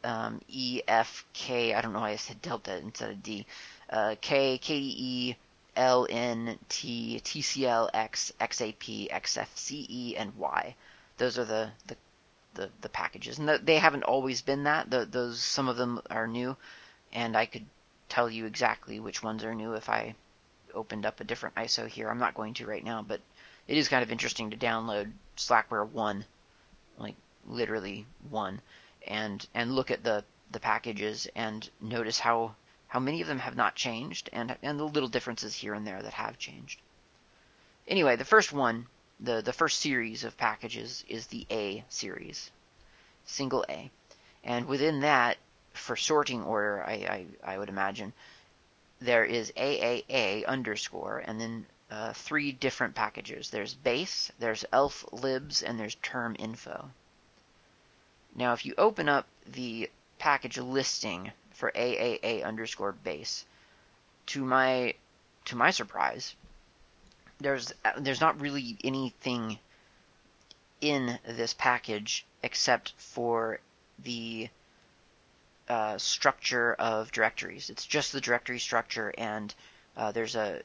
um, 0.04 0.42
E, 0.48 0.82
F, 0.88 1.26
K. 1.34 1.74
I 1.74 1.82
don't 1.82 1.94
know 1.94 2.02
why 2.02 2.12
I 2.12 2.18
said 2.18 2.42
Delta 2.42 2.78
instead 2.78 3.12
of 3.12 3.24
D. 3.24 3.46
Uh, 3.90 4.16
K, 4.22 4.60
KDE, 4.62 5.36
L, 5.76 6.08
N, 6.10 6.60
T, 6.70 7.20
TCL, 7.24 7.92
XAP, 7.94 9.10
XFCE, 9.10 10.16
and 10.18 10.36
Y. 10.38 10.76
Those 11.18 11.38
are 11.40 11.46
the, 11.46 11.72
the 11.88 11.98
the, 12.56 12.70
the 12.82 12.90
packages, 12.90 13.40
and 13.40 13.48
the, 13.48 13.60
they 13.62 13.78
haven't 13.78 14.04
always 14.04 14.42
been 14.42 14.64
that. 14.64 14.90
The, 14.90 15.06
those 15.06 15.42
some 15.42 15.68
of 15.68 15.78
them 15.78 16.02
are 16.10 16.28
new, 16.28 16.56
and 17.12 17.36
I 17.36 17.46
could 17.46 17.66
tell 18.10 18.30
you 18.30 18.46
exactly 18.46 19.00
which 19.00 19.24
ones 19.24 19.44
are 19.44 19.56
new 19.56 19.74
if 19.74 19.90
I 19.90 20.16
opened 20.74 21.06
up 21.06 21.20
a 21.20 21.24
different 21.24 21.56
ISO 21.56 21.88
here. 21.88 22.10
I'm 22.10 22.20
not 22.20 22.36
going 22.36 22.54
to 22.56 22.66
right 22.66 22.84
now, 22.84 23.02
but 23.02 23.22
it 23.68 23.78
is 23.78 23.88
kind 23.88 24.04
of 24.04 24.12
interesting 24.12 24.50
to 24.52 24.58
download 24.58 25.12
Slackware 25.38 25.88
one, 25.88 26.26
like 26.98 27.16
literally 27.48 28.06
one, 28.30 28.62
and 29.08 29.46
and 29.54 29.76
look 29.76 29.92
at 29.92 30.04
the 30.04 30.24
the 30.52 30.60
packages 30.60 31.28
and 31.36 31.70
notice 31.82 32.20
how 32.20 32.56
how 32.88 33.00
many 33.00 33.22
of 33.22 33.28
them 33.28 33.40
have 33.40 33.56
not 33.56 33.76
changed 33.76 34.30
and 34.32 34.56
and 34.62 34.80
the 34.80 34.84
little 34.84 35.10
differences 35.10 35.56
here 35.56 35.74
and 35.74 35.88
there 35.88 36.02
that 36.02 36.14
have 36.14 36.38
changed. 36.38 36.80
Anyway, 37.88 38.16
the 38.16 38.26
first 38.26 38.54
one 38.54 38.88
the, 39.24 39.42
the 39.42 39.54
first 39.54 39.80
series 39.80 40.26
of 40.26 40.38
packages 40.38 41.06
is 41.08 41.28
the 41.28 41.48
A 41.50 41.84
series, 41.88 42.52
single 43.26 43.66
A. 43.70 43.90
And 44.44 44.68
within 44.68 45.00
that, 45.00 45.38
for 45.74 45.96
sorting 45.96 46.44
order, 46.44 46.84
I, 46.86 46.94
I, 46.94 47.54
I 47.54 47.58
would 47.58 47.70
imagine, 47.70 48.12
there 49.00 49.24
is 49.24 49.52
AAA 49.56 50.46
underscore, 50.46 51.24
and 51.26 51.40
then 51.40 51.66
uh, 51.90 52.14
three 52.14 52.52
different 52.52 52.96
packages. 52.96 53.50
There's 53.50 53.74
base, 53.74 54.32
there's 54.40 54.66
elf 54.74 55.06
libs, 55.14 55.64
and 55.64 55.80
there's 55.80 55.96
term 55.96 56.36
info. 56.38 56.90
Now, 58.36 58.54
if 58.54 58.66
you 58.66 58.74
open 58.78 59.08
up 59.08 59.26
the 59.46 59.90
package 60.20 60.58
listing 60.58 61.32
for 61.52 61.72
AAA 61.72 62.44
underscore 62.44 62.92
base, 62.92 63.46
to 64.28 64.44
my 64.44 64.96
to 65.46 65.56
my 65.56 65.72
surprise, 65.72 66.36
there's 67.44 67.74
there's 67.98 68.22
not 68.22 68.42
really 68.42 68.78
anything 68.84 69.60
in 70.82 71.20
this 71.26 71.54
package 71.54 72.26
except 72.42 72.94
for 72.98 73.60
the 74.04 74.50
uh, 75.70 75.98
structure 75.98 76.74
of 76.74 77.12
directories. 77.12 77.70
It's 77.70 77.86
just 77.86 78.12
the 78.12 78.22
directory 78.22 78.60
structure, 78.60 79.14
and 79.18 79.54
uh, 79.96 80.12
there's 80.12 80.36
a 80.36 80.62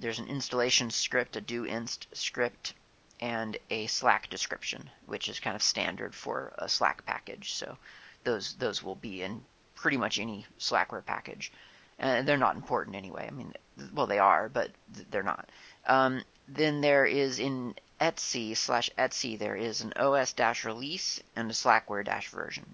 there's 0.00 0.20
an 0.20 0.28
installation 0.28 0.90
script, 0.90 1.36
a 1.36 1.40
do 1.40 1.64
inst 1.64 2.06
script, 2.12 2.74
and 3.20 3.56
a 3.70 3.86
Slack 3.88 4.30
description, 4.30 4.88
which 5.06 5.28
is 5.28 5.40
kind 5.40 5.56
of 5.56 5.62
standard 5.62 6.14
for 6.14 6.52
a 6.58 6.68
Slack 6.68 7.04
package. 7.04 7.52
So 7.52 7.76
those 8.24 8.54
those 8.54 8.82
will 8.82 8.94
be 8.94 9.22
in 9.22 9.44
pretty 9.74 9.96
much 9.96 10.18
any 10.18 10.46
Slackware 10.58 11.04
package, 11.04 11.50
and 11.98 12.26
they're 12.26 12.36
not 12.36 12.56
important 12.56 12.96
anyway. 12.96 13.26
I 13.26 13.34
mean, 13.34 13.54
well 13.92 14.06
they 14.06 14.18
are, 14.18 14.48
but 14.48 14.70
they're 15.10 15.22
not. 15.22 15.48
Um, 15.88 16.22
then 16.46 16.80
there 16.80 17.04
is 17.04 17.38
in 17.38 17.74
etc 18.00 18.54
slash 18.54 18.90
etc 18.96 19.36
there 19.36 19.56
is 19.56 19.80
an 19.80 19.92
os 19.96 20.32
dash 20.32 20.64
release 20.64 21.20
and 21.34 21.50
a 21.50 21.54
slackware 21.54 22.04
dash 22.04 22.28
version. 22.28 22.66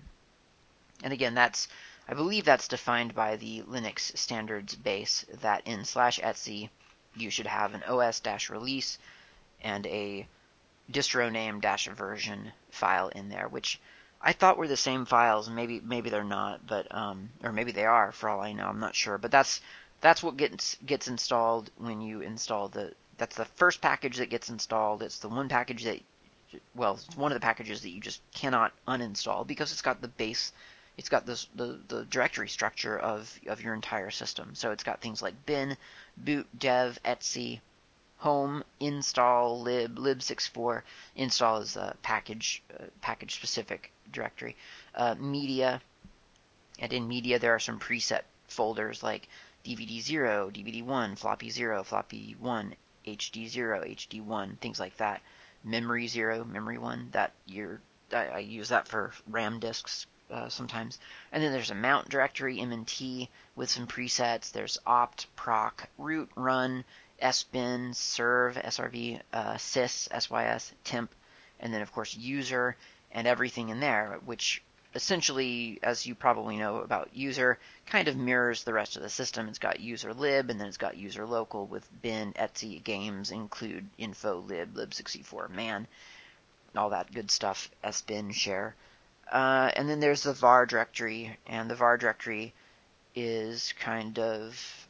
And 1.03 1.13
again, 1.13 1.35
that's 1.35 1.69
I 2.07 2.15
believe 2.15 2.45
that's 2.45 2.69
defined 2.69 3.15
by 3.15 3.37
the 3.37 3.63
Linux 3.63 4.17
standards 4.17 4.75
base 4.75 5.25
that 5.41 5.67
in 5.67 5.85
slash 5.85 6.21
etc 6.23 6.69
you 7.15 7.31
should 7.31 7.47
have 7.47 7.75
an 7.75 7.83
os 7.85 8.21
dash 8.21 8.51
release 8.51 8.99
and 9.63 9.87
a 9.87 10.27
distro 10.91 11.33
name 11.33 11.61
dash 11.61 11.89
version 11.89 12.53
file 12.71 13.09
in 13.09 13.29
there, 13.31 13.49
which 13.49 13.81
I 14.21 14.33
thought 14.33 14.59
were 14.59 14.69
the 14.69 14.77
same 14.77 15.05
files. 15.05 15.49
Maybe 15.49 15.81
maybe 15.81 16.11
they're 16.11 16.25
not, 16.25 16.67
but 16.67 16.95
um, 16.95 17.31
or 17.43 17.53
maybe 17.53 17.73
they 17.73 17.85
are 17.85 18.13
for 18.13 18.29
all 18.29 18.41
I 18.41 18.53
know. 18.53 18.67
I'm 18.67 18.81
not 18.81 18.95
sure. 18.95 19.19
But 19.19 19.31
that's 19.31 19.61
that's 20.01 20.23
what 20.23 20.37
gets 20.37 20.77
gets 20.85 21.09
installed 21.09 21.71
when 21.77 22.01
you 22.01 22.21
install 22.21 22.69
the 22.69 22.93
that's 23.19 23.37
the 23.37 23.45
first 23.45 23.81
package 23.81 24.19
that 24.19 24.31
gets 24.31 24.49
installed. 24.51 25.03
It's 25.03 25.19
the 25.19 25.29
one 25.29 25.49
package 25.49 25.85
that, 25.85 26.01
well, 26.75 26.95
it's 26.95 27.17
one 27.17 27.33
of 27.33 27.37
the 27.37 27.45
packages 27.45 27.83
that 27.83 27.91
you 27.91 28.01
just 28.01 28.21
cannot 28.33 28.73
uninstall 28.87 29.47
because 29.47 29.73
it's 29.73 29.83
got 29.83 30.01
the 30.01 30.09
base, 30.09 30.53
it's 30.97 31.09
got 31.09 31.27
this, 31.27 31.49
the, 31.55 31.79
the 31.89 32.05
directory 32.05 32.49
structure 32.49 32.99
of, 32.99 33.33
of 33.47 33.63
your 33.63 33.75
entire 33.75 34.11
system. 34.11 34.55
So 34.55 34.71
it's 34.71 34.85
got 34.85 35.01
things 35.01 35.23
like 35.23 35.47
bin, 35.47 35.77
boot, 36.17 36.47
dev, 36.59 36.99
etc, 37.05 37.61
home, 38.19 38.65
install, 38.81 39.61
lib, 39.61 39.97
lib64. 39.97 40.83
Install 41.17 41.59
is 41.59 41.77
a 41.77 41.97
package, 42.03 42.63
uh, 42.79 42.85
package 43.01 43.35
specific 43.35 43.93
directory. 44.13 44.57
Uh, 44.95 45.15
media, 45.19 45.81
and 46.79 46.93
in 46.93 47.07
media 47.07 47.39
there 47.39 47.55
are 47.55 47.61
some 47.61 47.79
preset 47.79 48.23
folders 48.49 49.03
like 49.03 49.29
DVD 49.65 50.01
0, 50.01 50.51
DVD 50.51 50.83
1, 50.83 51.17
floppy 53.05 53.49
0, 53.49 53.81
floppy 53.81 54.21
1, 54.21 54.49
HD0, 54.51 54.57
HD1, 54.57 54.59
things 54.59 54.81
like 54.81 54.97
that. 54.97 55.21
Memory 55.63 56.07
0, 56.09 56.45
memory 56.45 56.79
1, 56.79 57.09
that 57.13 57.33
you're, 57.47 57.81
I, 58.13 58.27
I 58.27 58.39
use 58.39 58.71
that 58.71 58.89
for 58.89 59.13
RAM 59.29 59.61
disks 59.61 60.07
uh, 60.31 60.49
sometimes. 60.49 60.99
And 61.33 61.43
then 61.43 61.53
there's 61.53 61.71
a 61.71 61.75
mount 61.75 62.09
directory, 62.09 62.59
MNT, 62.59 63.29
with 63.57 63.71
some 63.71 63.87
presets. 63.87 64.53
There's 64.53 64.79
opt, 64.87 65.35
proc, 65.37 65.89
root, 65.99 66.31
run, 66.35 66.85
sbin, 67.21 67.95
serve, 67.95 68.57
srv, 68.57 69.21
uh, 69.33 69.55
sys, 69.55 70.09
sys, 70.09 70.73
temp, 70.85 71.15
and 71.61 71.73
then 71.73 71.83
of 71.83 71.93
course 71.93 72.15
user 72.15 72.77
and 73.13 73.27
everything 73.27 73.69
in 73.69 73.81
there, 73.81 74.19
which 74.25 74.63
essentially, 74.95 75.79
as 75.83 76.07
you 76.07 76.15
probably 76.15 76.57
know 76.57 76.79
about 76.79 77.15
user, 77.15 77.59
kind 77.87 78.09
of 78.09 78.17
mirrors 78.17 78.65
the 78.65 78.73
rest 78.73 78.97
of 78.97 79.03
the 79.03 79.09
system. 79.09 79.49
It's 79.49 79.59
got 79.59 79.81
user 79.81 80.15
lib, 80.15 80.51
and 80.51 80.61
then 80.61 80.69
it's 80.69 80.77
got 80.77 80.97
user 80.97 81.27
local 81.27 81.67
with 81.67 81.89
bin, 82.03 82.33
etc, 82.37 82.79
games, 82.79 83.31
include 83.31 83.89
info, 83.99 84.39
lib, 84.39 84.75
lib64, 84.75 85.51
man, 85.51 85.87
all 86.77 86.91
that 86.91 87.13
good 87.13 87.31
stuff, 87.31 87.71
sbin, 87.85 88.33
share. 88.33 88.75
Uh, 89.31 89.71
and 89.75 89.89
then 89.89 90.01
there's 90.01 90.23
the 90.23 90.33
var 90.33 90.67
directory, 90.67 91.37
and 91.47 91.69
the 91.71 91.75
var 91.75 91.97
directory 91.97 92.53
is 93.15 93.73
kind 93.81 94.19
of 94.19 94.87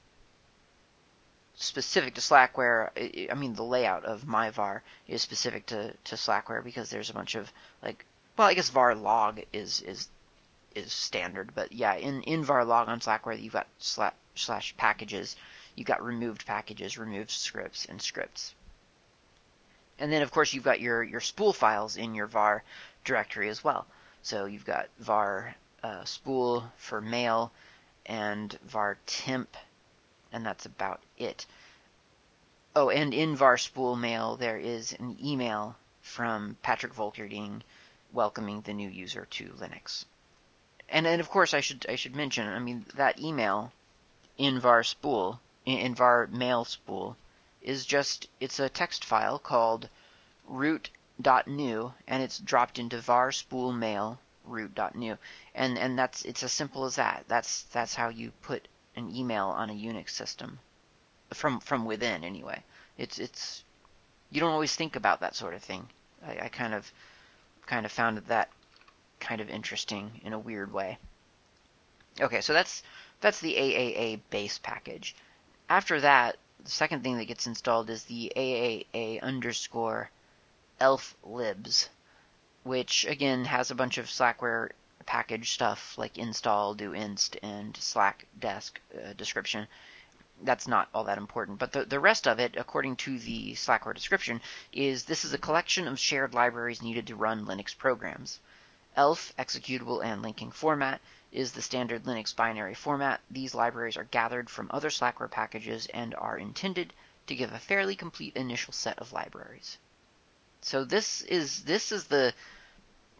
specific 1.55 2.15
to 2.15 2.21
Slackware. 2.21 2.91
I 3.31 3.35
mean, 3.35 3.55
the 3.55 3.63
layout 3.65 4.05
of 4.05 4.27
my 4.27 4.51
var 4.51 4.83
is 5.09 5.23
specific 5.23 5.67
to, 5.67 5.95
to 6.05 6.17
Slackware 6.17 6.65
because 6.65 6.91
there's 6.91 7.11
a 7.11 7.15
bunch 7.15 7.37
of 7.37 7.53
like 7.83 8.05
well, 8.37 8.49
I 8.49 8.55
guess 8.55 8.71
var 8.71 8.95
log 8.95 9.41
is 9.53 9.81
is 9.83 10.09
is 10.75 10.93
standard, 10.93 11.55
but 11.55 11.73
yeah, 11.73 11.95
in 11.95 12.23
in 12.23 12.45
var 12.45 12.65
log 12.65 12.89
on 12.89 13.01
Slackware, 13.01 13.41
you've 13.41 13.53
got 13.53 13.67
slash, 13.79 14.15
slash 14.35 14.77
packages, 14.77 15.37
you've 15.77 15.87
got 15.87 16.03
removed 16.03 16.47
packages, 16.47 16.99
removed 16.99 17.31
scripts, 17.31 17.85
and 17.87 18.03
scripts. 18.03 18.55
And 19.99 20.13
then, 20.13 20.23
of 20.23 20.33
course, 20.33 20.53
you've 20.53 20.65
got 20.65 20.81
your, 20.81 21.05
your 21.05 21.21
spool 21.21 21.53
files 21.53 21.97
in 21.97 22.17
your 22.17 22.27
var 22.27 22.65
directory 23.05 23.49
as 23.49 23.63
well. 23.63 23.87
So 24.23 24.47
you've 24.47 24.65
got 24.65 24.89
var 24.99 25.55
uh, 25.85 26.05
spool 26.05 26.73
for 26.77 27.01
mail 27.01 27.53
and 28.07 28.59
var 28.65 28.99
temp, 29.07 29.57
and 30.33 30.45
that's 30.45 30.67
about 30.67 31.01
it. 31.17 31.47
Oh, 32.75 32.91
and 32.91 33.15
in 33.15 33.37
var 33.37 33.57
spool 33.57 33.95
mail, 33.95 34.37
there 34.37 34.59
is 34.59 34.93
an 34.95 35.17
email 35.23 35.77
from 36.03 36.57
Patrick 36.63 36.95
Volkerding 36.95 37.63
welcoming 38.15 38.63
the 38.63 38.73
new 38.73 38.89
user 38.89 39.27
to 39.27 39.49
Linux. 39.51 40.05
And 40.89 41.05
then, 41.05 41.21
of 41.21 41.29
course, 41.29 41.53
I 41.53 41.61
should 41.61 41.85
I 41.89 41.97
should 41.97 42.15
mention, 42.15 42.47
I 42.47 42.59
mean, 42.59 42.87
that 42.95 43.19
email 43.19 43.73
in 44.39 44.61
var 44.61 44.83
spool, 44.83 45.41
in, 45.65 45.79
in 45.79 45.95
var 45.95 46.27
mail 46.29 46.65
spool, 46.65 47.17
is 47.63 47.85
just 47.87 48.29
it's 48.41 48.61
a 48.61 48.69
text 48.69 49.05
file 49.05 49.39
called 49.39 49.89
root.new 50.47 51.95
and 52.07 52.23
it's 52.23 52.39
dropped 52.39 52.79
into 52.79 53.01
var 53.01 53.33
spool 53.33 53.73
mail 53.73 54.19
root.new 54.45 55.17
and 55.55 55.79
and 55.79 55.99
that's 55.99 56.25
it's 56.25 56.43
as 56.43 56.53
simple 56.53 56.85
as 56.85 56.97
that. 56.97 57.25
That's 57.29 57.63
that's 57.65 57.95
how 57.95 58.09
you 58.11 58.31
put 58.43 58.69
an 58.95 59.15
email 59.15 59.47
on 59.47 59.71
a 59.71 59.75
unix 59.75 60.11
system 60.11 60.59
from 61.33 61.61
from 61.61 61.85
within 61.85 62.25
anyway. 62.25 62.63
It's 62.99 63.19
it's 63.19 63.65
you 64.31 64.41
don't 64.41 64.53
always 64.53 64.77
think 64.77 64.97
about 64.97 65.21
that 65.21 65.35
sort 65.35 65.55
of 65.55 65.63
thing. 65.63 65.89
I, 66.27 66.45
I 66.45 66.49
kind 66.49 66.75
of 66.75 66.93
kind 67.67 67.87
of 67.87 67.93
found 67.93 68.19
that 68.19 68.51
kind 69.21 69.41
of 69.41 69.49
interesting 69.49 70.21
in 70.25 70.33
a 70.33 70.39
weird 70.39 70.73
way 70.73 70.99
okay 72.21 72.41
so 72.41 72.53
that's 72.53 72.83
that's 73.21 73.41
the 73.41 73.55
aaa 73.55 74.21
base 74.31 74.59
package 74.59 75.15
after 75.69 76.01
that 76.01 76.37
the 76.65 76.71
second 76.71 77.03
thing 77.03 77.19
that 77.19 77.27
gets 77.27 77.47
installed 77.47 77.91
is 77.91 78.05
the 78.05 78.33
AAA 78.35 79.21
underscore 79.23 80.11
elf 80.81 81.15
libs, 81.23 81.91
which 82.63 83.05
again 83.05 83.45
has 83.45 83.71
a 83.71 83.75
bunch 83.75 83.99
of 83.99 84.07
Slackware 84.07 84.71
package 85.05 85.53
stuff 85.53 85.99
like 85.99 86.17
install, 86.17 86.75
do 86.75 86.93
inst, 86.95 87.37
and 87.43 87.77
Slack 87.77 88.27
desk 88.39 88.81
uh, 88.97 89.13
description. 89.13 89.69
That's 90.43 90.67
not 90.67 90.89
all 90.93 91.05
that 91.05 91.19
important, 91.19 91.59
but 91.59 91.73
the, 91.73 91.85
the 91.85 92.01
rest 92.01 92.27
of 92.27 92.39
it, 92.41 92.57
according 92.57 92.97
to 92.97 93.19
the 93.19 93.55
Slackware 93.55 93.95
description, 93.95 94.41
is 94.73 95.05
this 95.05 95.25
is 95.25 95.33
a 95.33 95.39
collection 95.39 95.87
of 95.87 95.99
shared 95.99 96.35
libraries 96.35 96.83
needed 96.83 97.07
to 97.07 97.17
run 97.17 97.47
Linux 97.47 97.77
programs. 97.77 98.41
ELF, 98.97 99.33
executable 99.39 100.05
and 100.05 100.23
linking 100.23 100.51
format, 100.51 101.01
is 101.33 101.53
the 101.53 101.63
standard 101.63 102.05
Linux 102.05 102.35
binary 102.35 102.75
format. 102.75 103.21
These 103.31 103.55
libraries 103.55 103.97
are 103.97 104.05
gathered 104.05 104.49
from 104.49 104.71
other 104.71 104.91
Slackware 104.91 105.31
packages 105.31 105.87
and 105.95 106.15
are 106.15 106.39
intended 106.39 106.93
to 107.27 107.35
give 107.35 107.53
a 107.53 107.59
fairly 107.59 107.97
complete 107.97 108.37
initial 108.37 108.73
set 108.73 108.99
of 108.99 109.13
libraries. 109.13 109.79
So 110.61 110.85
this 110.85 111.23
is 111.23 111.65
this 111.65 111.93
is 111.93 112.05
the 112.05 112.33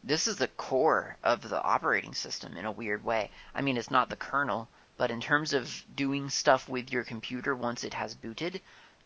this 0.03 0.27
is 0.27 0.37
the 0.37 0.49
core 0.49 1.17
of 1.23 1.49
the 1.49 1.63
operating 1.63 2.15
system 2.15 2.57
in 2.57 2.65
a 2.65 2.73
weird 2.73 3.05
way. 3.05 3.31
I 3.55 3.63
mean, 3.63 3.77
it's 3.77 3.91
not 3.91 4.11
the 4.11 4.17
kernel, 4.17 4.69
but 4.97 5.11
in 5.11 5.21
terms 5.21 5.53
of 5.53 5.85
doing 5.97 6.31
stuff 6.31 6.69
with 6.69 6.93
your 6.93 7.05
computer 7.05 7.55
once 7.55 7.85
it 7.85 7.95
has 7.95 8.15
booted, 8.15 8.61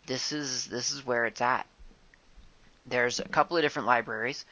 this 0.07 0.33
is 0.33 0.67
this 0.67 0.91
is 0.91 1.07
where 1.07 1.27
it's 1.27 1.41
at. 1.41 1.67
There's 2.87 3.21
a 3.21 3.29
couple 3.29 3.57
of 3.57 3.63
different 3.63 3.87
libraries 3.87 4.45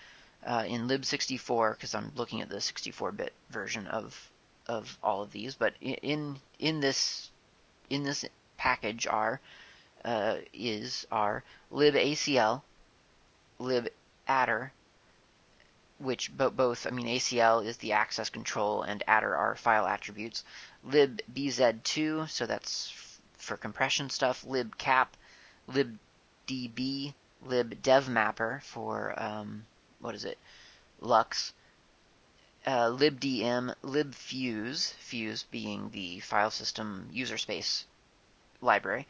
uh, 0.46 0.64
in 0.66 0.88
lib64 0.88 1.72
because 1.72 1.94
I'm 1.94 2.12
looking 2.16 2.40
at 2.40 2.48
the 2.48 2.56
64-bit 2.56 3.32
version 3.50 3.86
of 3.86 4.30
of 4.68 4.98
all 5.02 5.22
of 5.22 5.32
these, 5.32 5.54
but 5.54 5.74
in 5.80 6.38
in 6.58 6.80
this 6.80 7.30
in 7.88 8.02
this 8.02 8.24
package 8.56 9.06
are 9.06 9.40
uh, 10.04 10.36
is 10.52 11.06
are 11.10 11.44
libacl, 11.72 12.62
libattr, 13.60 14.70
which 15.98 16.30
both 16.36 16.86
I 16.86 16.90
mean 16.90 17.06
ACL 17.06 17.64
is 17.64 17.78
the 17.78 17.92
access 17.92 18.28
control 18.28 18.82
and 18.82 19.02
adder 19.06 19.34
are 19.34 19.56
file 19.56 19.86
attributes. 19.86 20.44
libbz2, 20.86 22.28
so 22.28 22.44
that's 22.46 22.90
f- 22.90 23.20
for 23.38 23.56
compression 23.56 24.10
stuff. 24.10 24.44
libcap, 24.44 25.08
libdb, 25.68 27.14
libdevmapper 27.46 28.62
for 28.62 29.14
um, 29.22 29.66
what 30.00 30.14
is 30.14 30.24
it? 30.24 30.38
LUKS, 31.00 31.52
uh, 32.66 32.90
libdm, 32.90 33.74
libfuse, 33.82 34.92
fuse 34.94 35.44
being 35.44 35.90
the 35.90 36.20
file 36.20 36.50
system 36.50 37.08
user 37.10 37.38
space 37.38 37.86
library, 38.60 39.06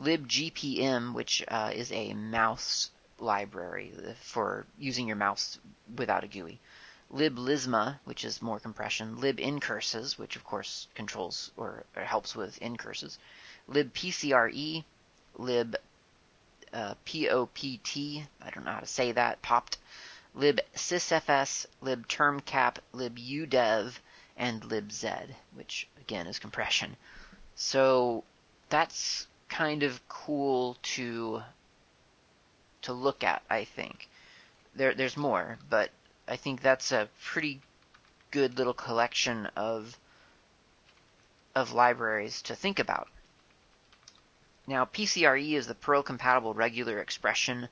libgpm, 0.00 1.12
which 1.12 1.44
uh, 1.48 1.70
is 1.74 1.92
a 1.92 2.14
mouse 2.14 2.90
library 3.20 3.92
for 4.22 4.66
using 4.78 5.06
your 5.06 5.16
mouse 5.16 5.58
without 5.96 6.24
a 6.24 6.28
GUI, 6.28 6.58
liblzma, 7.12 7.98
which 8.04 8.24
is 8.24 8.40
more 8.42 8.60
compression, 8.60 9.16
libncurses, 9.16 10.18
which 10.18 10.36
of 10.36 10.44
course 10.44 10.88
controls 10.94 11.50
or, 11.56 11.84
or 11.96 12.04
helps 12.04 12.34
with 12.34 12.58
ncurses, 12.60 13.18
libpcre, 13.68 14.84
lib 15.36 15.76
uh, 16.72 16.94
popt, 17.04 18.26
I 18.42 18.50
don't 18.50 18.64
know 18.64 18.72
how 18.72 18.80
to 18.80 18.86
say 18.86 19.12
that, 19.12 19.42
popt, 19.42 19.78
libsysfs, 20.36 21.66
libtermcap, 21.82 22.76
libudev, 22.94 23.94
and 24.36 24.62
libz, 24.62 25.04
which 25.54 25.88
again 26.00 26.26
is 26.26 26.38
compression. 26.38 26.96
So 27.56 28.24
that's 28.68 29.26
kind 29.48 29.82
of 29.82 30.00
cool 30.08 30.78
to 30.82 31.42
to 32.82 32.92
look 32.92 33.24
at, 33.24 33.42
I 33.50 33.64
think. 33.64 34.08
There 34.74 34.94
there's 34.94 35.16
more, 35.16 35.58
but 35.68 35.90
I 36.28 36.36
think 36.36 36.60
that's 36.60 36.92
a 36.92 37.08
pretty 37.22 37.60
good 38.30 38.56
little 38.56 38.74
collection 38.74 39.46
of 39.56 39.98
of 41.54 41.72
libraries 41.72 42.42
to 42.42 42.54
think 42.54 42.78
about. 42.78 43.08
Now, 44.66 44.84
PCRE 44.84 45.52
is 45.54 45.66
the 45.66 45.74
Perl 45.74 46.02
compatible 46.02 46.54
regular 46.54 47.00
expression 47.00 47.68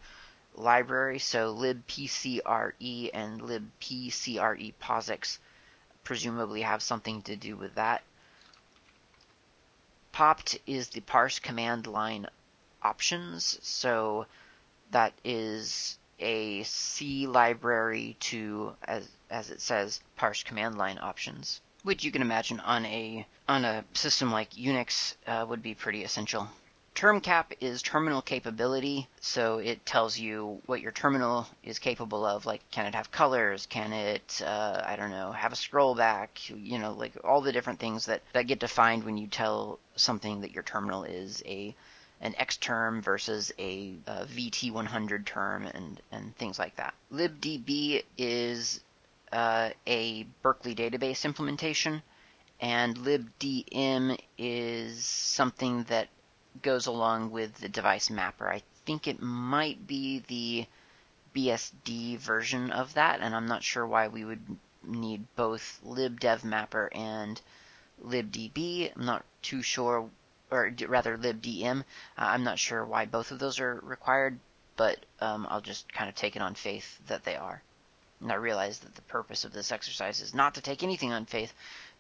library, 0.55 1.21
so 1.21 1.55
libpcre 1.55 3.11
and 3.15 3.41
libpcre 3.41 4.75
POSIX 4.81 5.39
presumably 6.03 6.63
have 6.63 6.83
something 6.83 7.23
to 7.23 7.37
do 7.37 7.57
with 7.57 7.75
that. 7.77 8.03
Popt 10.11 10.59
is 10.67 10.89
the 10.89 11.01
parse 11.01 11.39
command 11.39 11.87
line 11.87 12.27
options, 12.83 13.59
so 13.63 14.27
that 14.91 15.13
is 15.25 15.99
a 16.19 16.63
C 16.65 17.27
library 17.27 18.17
to, 18.21 18.75
as, 18.85 19.09
as 19.31 19.51
it 19.51 19.61
says, 19.61 20.01
parse 20.17 20.43
command 20.43 20.77
line 20.77 20.99
options, 21.01 21.61
which 21.83 22.05
you 22.05 22.11
can 22.11 22.23
imagine 22.23 22.61
on 22.61 22.85
a 22.87 23.27
on 23.49 23.65
a 23.65 23.85
system 23.95 24.31
like 24.33 24.51
Unix 24.53 25.15
uh, 25.27 25.47
would 25.49 25.63
be 25.63 25.75
pretty 25.75 26.05
essential. 26.05 26.49
Termcap 26.95 27.45
is 27.61 27.81
terminal 27.81 28.21
capability, 28.21 29.07
so 29.21 29.59
it 29.59 29.87
tells 29.87 30.19
you 30.19 30.61
what 30.67 30.81
your 30.81 30.91
terminal 30.91 31.47
is 31.63 31.79
capable 31.79 32.27
of. 32.27 32.45
Like, 32.45 32.69
can 32.73 32.87
it 32.87 32.95
have 32.97 33.13
colors? 33.13 33.67
Can 33.67 33.93
it, 33.93 34.43
uh, 34.45 34.83
I 34.85 34.97
don't 34.97 35.13
know, 35.13 35.31
have 35.31 35.53
a 35.53 35.57
scroll 35.57 35.95
back? 35.95 36.41
You 36.51 36.81
know, 36.81 36.93
like 36.95 37.13
all 37.23 37.41
the 37.41 37.53
different 37.53 37.79
things 37.79 38.07
that, 38.07 38.23
that 38.33 38.49
get 38.49 38.59
defined 38.59 39.05
when 39.05 39.17
you 39.17 39.29
tell 39.29 39.79
something 39.95 40.41
that 40.41 40.51
your 40.51 40.65
terminal 40.65 41.05
is 41.05 41.41
a 41.47 41.73
an 42.21 42.35
X 42.37 42.57
term 42.57 43.01
versus 43.01 43.53
a, 43.59 43.95
a 44.07 44.27
VT100 44.27 45.25
term 45.25 45.67
and, 45.67 46.01
and 46.11 46.37
things 46.37 46.59
like 46.59 46.77
that. 46.77 46.95
libdb 47.13 48.03
is 48.17 48.81
uh, 49.33 49.71
a 49.87 50.25
Berkeley 50.43 50.75
database 50.75 51.25
implementation, 51.25 52.03
and 52.61 52.97
libdm 52.97 54.19
is 54.37 55.05
something 55.05 55.85
that 55.85 56.09
goes 56.63 56.87
along 56.87 57.31
with 57.31 57.55
the 57.59 57.69
device 57.69 58.11
mapper. 58.11 58.51
I 58.51 58.63
think 58.85 59.07
it 59.07 59.23
might 59.23 59.87
be 59.87 60.21
the 60.27 60.67
BSD 61.37 62.19
version 62.19 62.73
of 62.73 62.95
that, 62.95 63.21
and 63.21 63.35
I'm 63.35 63.47
not 63.47 63.63
sure 63.63 63.87
why 63.87 64.09
we 64.09 64.25
would 64.25 64.57
need 64.83 65.25
both 65.37 65.81
libdevmapper 65.87 66.89
and 66.97 67.41
libdb. 68.05 68.93
I'm 68.97 69.05
not 69.05 69.25
too 69.43 69.63
sure, 69.63 70.09
or 70.51 70.73
rather 70.87 71.17
libdm. 71.17 71.81
Uh, 71.81 71.83
I'm 72.17 72.45
not 72.45 72.59
sure 72.59 72.85
why 72.85 73.07
both 73.07 73.31
of 73.31 73.39
those 73.39 73.61
are 73.61 73.81
required, 73.83 74.39
but 74.77 74.99
um, 75.21 75.47
I'll 75.51 75.61
just 75.61 75.93
kind 75.93 76.09
of 76.09 76.15
take 76.15 76.37
it 76.37 76.43
on 76.43 76.55
faith 76.55 76.99
that 77.07 77.25
they 77.25 77.37
are. 77.37 77.63
And 78.21 78.33
I 78.33 78.37
realize 78.37 78.81
that 78.81 78.95
the 78.95 79.03
purpose 79.03 79.45
of 79.45 79.53
this 79.53 79.71
exercise 79.71 80.21
is 80.21 80.35
not 80.35 80.55
to 80.55 80.61
take 80.61 80.83
anything 80.83 81.13
on 81.13 81.27
faith, 81.27 81.53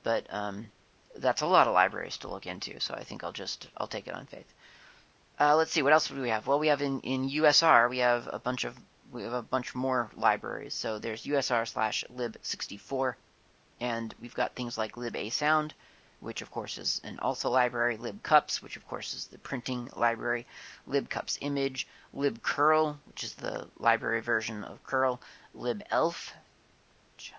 but 0.02 0.26
um, 0.30 0.66
that's 1.16 1.42
a 1.42 1.46
lot 1.46 1.66
of 1.66 1.74
libraries 1.74 2.18
to 2.18 2.28
look 2.28 2.46
into, 2.46 2.80
so 2.80 2.94
I 2.94 3.04
think 3.04 3.22
I'll 3.22 3.32
just 3.32 3.68
I'll 3.76 3.86
take 3.86 4.08
it 4.08 4.14
on 4.14 4.26
faith. 4.26 4.52
Uh, 5.40 5.54
let's 5.54 5.70
see, 5.70 5.82
what 5.82 5.92
else 5.92 6.08
do 6.08 6.20
we 6.20 6.30
have? 6.30 6.46
Well, 6.46 6.58
we 6.58 6.68
have 6.68 6.82
in, 6.82 7.00
in 7.00 7.30
USR, 7.30 7.88
we 7.88 7.98
have 7.98 8.28
a 8.32 8.38
bunch 8.38 8.64
of 8.64 8.76
we 9.12 9.22
have 9.22 9.32
a 9.32 9.42
bunch 9.42 9.74
more 9.74 10.10
libraries. 10.16 10.74
So 10.74 10.98
there's 10.98 11.24
USR 11.24 11.66
slash 11.66 12.04
lib64, 12.14 13.14
and 13.80 14.14
we've 14.20 14.34
got 14.34 14.54
things 14.54 14.76
like 14.76 14.96
libasound, 14.96 15.70
which 16.20 16.42
of 16.42 16.50
course 16.50 16.78
is 16.78 17.00
an 17.04 17.18
ALSA 17.22 17.48
library, 17.48 17.96
libcups, 17.96 18.60
which 18.60 18.76
of 18.76 18.86
course 18.88 19.14
is 19.14 19.26
the 19.26 19.38
printing 19.38 19.88
library, 19.94 20.46
libcups 20.88 21.38
image, 21.40 21.86
libcurl, 22.14 22.98
which 23.06 23.22
is 23.22 23.34
the 23.34 23.68
library 23.78 24.20
version 24.20 24.64
of 24.64 24.82
curl, 24.84 25.20
libelf, 25.54 26.32
which 27.14 27.32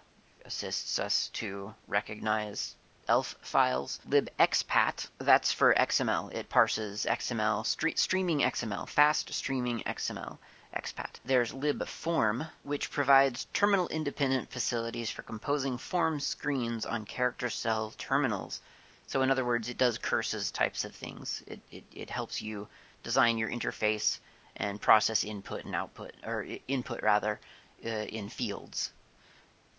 assists 0.46 0.98
us 0.98 1.30
to 1.34 1.76
recognize 1.88 2.76
ELF 3.10 3.36
files. 3.42 4.00
libexpat, 4.08 5.08
that's 5.18 5.52
for 5.52 5.74
XML. 5.74 6.32
It 6.32 6.48
parses 6.48 7.06
XML, 7.10 7.63
stre- 7.63 7.98
streaming 7.98 8.39
XML, 8.39 8.88
fast 8.88 9.34
streaming 9.34 9.82
XML. 9.82 10.38
Expat. 10.80 11.20
There's 11.26 11.52
libform, 11.52 12.50
which 12.63 12.92
provides 12.92 13.48
terminal 13.54 13.88
independent 13.89 14.50
facilities 14.50 15.10
for 15.10 15.24
composing 15.24 15.78
form 15.78 16.20
screens 16.20 16.86
on 16.86 17.06
character 17.06 17.50
cell 17.50 17.94
terminals. 17.98 18.62
So, 19.08 19.22
in 19.22 19.32
other 19.32 19.44
words, 19.44 19.68
it 19.68 19.78
does 19.78 19.98
curses 19.98 20.52
types 20.52 20.86
of 20.86 20.96
things. 20.96 21.44
It, 21.48 21.60
it, 21.72 21.84
it 21.94 22.10
helps 22.10 22.42
you 22.42 22.68
design 23.04 23.38
your 23.38 23.50
interface 23.50 24.20
and 24.56 24.80
process 24.80 25.24
input 25.24 25.65
and 25.65 25.76
output, 25.76 26.13
or 26.26 26.46
input 26.68 27.02
rather, 27.02 27.39
uh, 27.86 27.89
in 27.89 28.30
fields. 28.30 28.92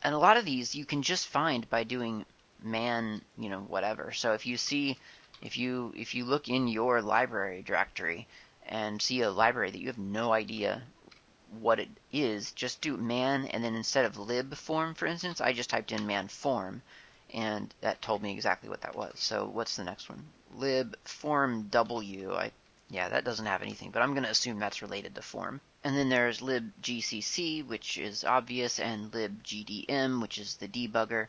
And 0.03 0.15
a 0.15 0.19
lot 0.19 0.37
of 0.37 0.45
these 0.45 0.75
you 0.75 0.85
can 0.85 1.03
just 1.03 1.29
find 1.29 1.69
by 1.71 1.85
doing 1.85 2.25
man, 2.63 3.23
you 3.39 3.49
know, 3.49 3.61
whatever. 3.61 4.13
So 4.13 4.33
if 4.33 4.47
you 4.47 4.57
see, 4.57 4.99
if 5.43 5.57
you 5.57 5.93
if 5.97 6.15
you 6.15 6.25
look 6.25 6.49
in 6.49 6.69
your 6.69 7.01
library 7.03 7.63
directory 7.63 8.27
and 8.71 9.03
see 9.03 9.21
a 9.21 9.31
library 9.31 9.71
that 9.71 9.81
you 9.81 9.89
have 9.89 9.99
no 9.99 10.33
idea 10.33 10.83
what 11.59 11.81
it 11.81 11.89
is, 12.13 12.53
just 12.53 12.81
do 12.81 12.97
man 12.97 13.45
and 13.47 13.63
then 13.63 13.75
instead 13.75 14.05
of 14.05 14.17
lib 14.17 14.55
form, 14.55 14.95
for 14.95 15.07
instance, 15.07 15.41
I 15.41 15.53
just 15.53 15.69
typed 15.69 15.93
in 15.93 16.07
man 16.07 16.29
form 16.29 16.81
and 17.35 17.75
that 17.81 18.01
told 18.01 18.23
me 18.23 18.33
exactly 18.33 18.69
what 18.69 18.81
that 18.83 18.95
was. 18.95 19.13
So 19.17 19.47
what's 19.47 19.77
the 19.77 19.85
next 19.85 20.09
one? 20.09 20.25
Lib 20.55 20.97
form 21.05 21.69
W. 21.71 22.35
I 22.35 22.53
yeah, 22.89 23.09
that 23.09 23.25
doesn't 23.25 23.47
have 23.47 23.63
anything, 23.63 23.91
but 23.91 24.03
I'm 24.03 24.15
going 24.15 24.25
to 24.25 24.31
assume 24.31 24.59
that's 24.59 24.83
related 24.83 25.15
to 25.15 25.23
form. 25.23 25.61
And 25.85 25.97
then 25.97 26.09
there's 26.09 26.41
libgcc, 26.41 27.67
which 27.67 27.99
is 27.99 28.25
obvious, 28.25 28.81
and 28.81 29.15
lib 29.15 29.45
libgdm, 29.45 30.21
which 30.21 30.39
is 30.39 30.57
the 30.57 30.69
debugger. 30.69 31.29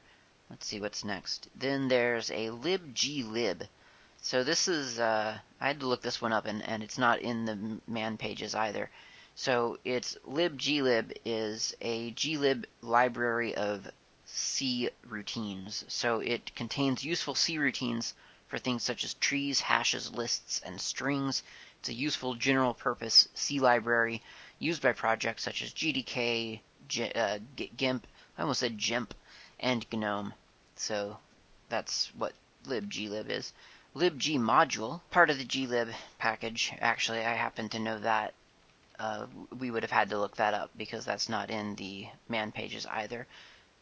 Let's 0.49 0.65
see 0.65 0.81
what's 0.81 1.05
next. 1.05 1.47
Then 1.55 1.87
there's 1.87 2.29
a 2.31 2.47
libglib. 2.49 3.67
So 4.23 4.43
this 4.43 4.67
is, 4.67 4.99
uh, 4.99 5.39
I 5.59 5.67
had 5.67 5.79
to 5.79 5.87
look 5.87 6.03
this 6.03 6.21
one 6.21 6.31
up, 6.31 6.45
and, 6.45 6.61
and 6.61 6.83
it's 6.83 6.99
not 6.99 7.21
in 7.21 7.45
the 7.45 7.81
man 7.87 8.17
pages 8.17 8.53
either. 8.53 8.91
So 9.33 9.79
it's 9.83 10.15
libglib 10.27 11.17
is 11.25 11.75
a 11.81 12.11
glib 12.11 12.67
library 12.81 13.55
of 13.55 13.89
C 14.25 14.91
routines. 15.07 15.83
So 15.87 16.19
it 16.19 16.53
contains 16.55 17.03
useful 17.03 17.33
C 17.33 17.57
routines 17.57 18.13
for 18.47 18.59
things 18.59 18.83
such 18.83 19.03
as 19.03 19.15
trees, 19.15 19.59
hashes, 19.61 20.11
lists, 20.11 20.61
and 20.63 20.79
strings. 20.79 21.41
It's 21.79 21.89
a 21.89 21.93
useful 21.93 22.35
general 22.35 22.75
purpose 22.75 23.27
C 23.33 23.59
library 23.59 24.21
used 24.59 24.83
by 24.83 24.91
projects 24.91 25.41
such 25.41 25.63
as 25.63 25.73
GDK, 25.73 26.59
G, 26.87 27.11
uh, 27.15 27.39
GIMP, 27.75 28.05
I 28.37 28.41
almost 28.43 28.59
said 28.59 28.77
GIMP, 28.77 29.15
and 29.59 29.83
GNOME. 29.91 30.35
So 30.75 31.17
that's 31.69 32.11
what 32.15 32.33
libglib 32.67 33.29
is. 33.31 33.53
Libg 33.93 34.39
module, 34.39 35.01
part 35.09 35.29
of 35.29 35.37
the 35.37 35.43
glib 35.43 35.89
package. 36.17 36.71
Actually, 36.79 37.19
I 37.19 37.33
happen 37.33 37.67
to 37.69 37.79
know 37.79 37.99
that. 37.99 38.33
Uh, 38.97 39.25
we 39.57 39.71
would 39.71 39.83
have 39.83 39.91
had 39.91 40.09
to 40.09 40.17
look 40.19 40.35
that 40.37 40.53
up 40.53 40.69
because 40.77 41.03
that's 41.05 41.27
not 41.27 41.49
in 41.49 41.75
the 41.75 42.07
man 42.29 42.51
pages 42.51 42.85
either. 42.85 43.25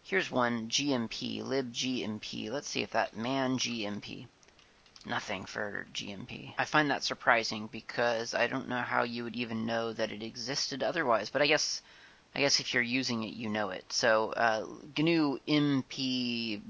Here's 0.04 0.32
one, 0.32 0.70
GMP, 0.70 1.44
libgmp. 1.44 2.50
Let's 2.50 2.70
see 2.70 2.82
if 2.82 2.92
that 2.92 3.16
man 3.16 3.58
GMP. 3.58 4.28
Nothing 5.06 5.46
for 5.46 5.86
GMP. 5.94 6.54
I 6.58 6.66
find 6.66 6.90
that 6.90 7.04
surprising 7.04 7.68
because 7.72 8.34
I 8.34 8.48
don't 8.48 8.70
know 8.70 8.82
how 8.82 9.04
you 9.04 9.24
would 9.26 9.36
even 9.36 9.66
know 9.66 9.94
that 9.94 10.12
it 10.12 10.24
existed 10.24 10.82
otherwise. 10.82 11.30
But 11.30 11.42
I 11.42 11.48
guess, 11.48 11.82
I 12.34 12.40
guess 12.40 12.60
if 12.60 12.74
you're 12.74 12.84
using 12.84 13.24
it, 13.24 13.34
you 13.34 13.50
know 13.50 13.70
it. 13.70 13.86
So 13.92 14.32
uh, 14.32 14.66
GNU 14.98 15.40
MP 15.48 16.62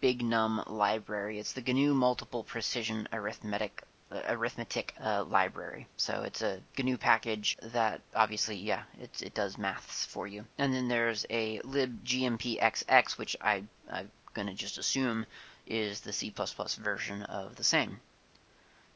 Big 0.00 0.22
Num 0.22 0.62
library. 0.66 1.38
It's 1.38 1.52
the 1.52 1.62
GNU 1.62 1.94
Multiple 1.94 2.44
Precision 2.44 3.08
Arithmetic 3.12 3.82
uh, 4.10 4.22
arithmetic 4.28 4.94
uh, 5.02 5.22
library. 5.24 5.86
So 5.98 6.22
it's 6.22 6.40
a 6.40 6.60
GNU 6.78 6.96
package 6.96 7.58
that 7.60 8.00
obviously, 8.14 8.56
yeah, 8.56 8.82
it, 9.00 9.10
it 9.20 9.34
does 9.34 9.58
maths 9.58 10.06
for 10.06 10.26
you. 10.26 10.46
And 10.56 10.72
then 10.72 10.88
there's 10.88 11.26
a 11.28 11.58
libgmpxx, 11.60 13.18
which 13.18 13.36
I, 13.40 13.64
I'm 13.90 14.10
going 14.32 14.48
to 14.48 14.54
just 14.54 14.78
assume 14.78 15.26
is 15.66 16.00
the 16.00 16.12
C++ 16.14 16.32
version 16.80 17.22
of 17.24 17.56
the 17.56 17.64
same. 17.64 18.00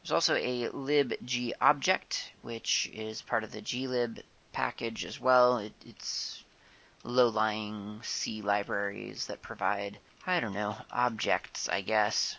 There's 0.02 0.12
also 0.12 0.34
a 0.34 0.68
libgobject, 0.68 2.30
which 2.40 2.90
is 2.94 3.22
part 3.22 3.44
of 3.44 3.52
the 3.52 3.60
glib 3.60 4.20
package 4.52 5.04
as 5.04 5.20
well. 5.20 5.58
It, 5.58 5.72
it's 5.84 6.42
low-lying 7.04 8.00
C 8.02 8.40
libraries 8.40 9.26
that 9.26 9.42
provide 9.42 9.98
I 10.24 10.38
don't 10.38 10.52
know, 10.52 10.76
objects, 10.92 11.68
I 11.68 11.80
guess. 11.80 12.36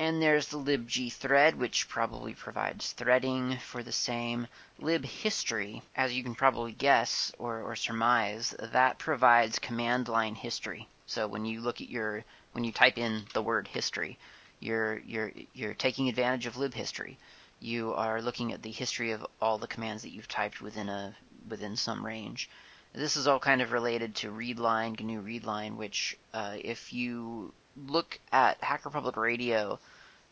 And 0.00 0.20
there's 0.20 0.48
the 0.48 0.56
libg 0.56 1.12
thread, 1.12 1.54
which 1.54 1.88
probably 1.88 2.34
provides 2.34 2.90
threading 2.90 3.58
for 3.58 3.84
the 3.84 3.92
same. 3.92 4.48
libhistory, 4.80 5.82
as 5.94 6.12
you 6.12 6.24
can 6.24 6.34
probably 6.34 6.72
guess 6.72 7.30
or, 7.38 7.62
or 7.62 7.76
surmise, 7.76 8.52
that 8.58 8.98
provides 8.98 9.60
command 9.60 10.08
line 10.08 10.34
history. 10.34 10.88
So 11.06 11.28
when 11.28 11.44
you 11.44 11.60
look 11.60 11.80
at 11.80 11.88
your 11.88 12.24
when 12.50 12.64
you 12.64 12.72
type 12.72 12.98
in 12.98 13.26
the 13.32 13.42
word 13.42 13.68
history, 13.68 14.18
you're 14.58 14.98
you're 14.98 15.30
you're 15.52 15.74
taking 15.74 16.08
advantage 16.08 16.46
of 16.46 16.56
libhistory. 16.56 17.16
You 17.60 17.94
are 17.94 18.20
looking 18.20 18.52
at 18.52 18.62
the 18.62 18.72
history 18.72 19.12
of 19.12 19.24
all 19.40 19.58
the 19.58 19.68
commands 19.68 20.02
that 20.02 20.10
you've 20.10 20.26
typed 20.26 20.60
within 20.60 20.88
a 20.88 21.14
within 21.48 21.76
some 21.76 22.04
range. 22.04 22.50
This 22.92 23.16
is 23.16 23.28
all 23.28 23.38
kind 23.38 23.62
of 23.62 23.70
related 23.70 24.16
to 24.16 24.32
readline, 24.32 24.98
GNU 24.98 25.22
readline, 25.22 25.76
which 25.76 26.18
uh, 26.34 26.56
if 26.58 26.92
you 26.92 27.52
look 27.76 28.18
at 28.32 28.62
Hacker 28.62 28.90
Public 28.90 29.16
Radio 29.16 29.78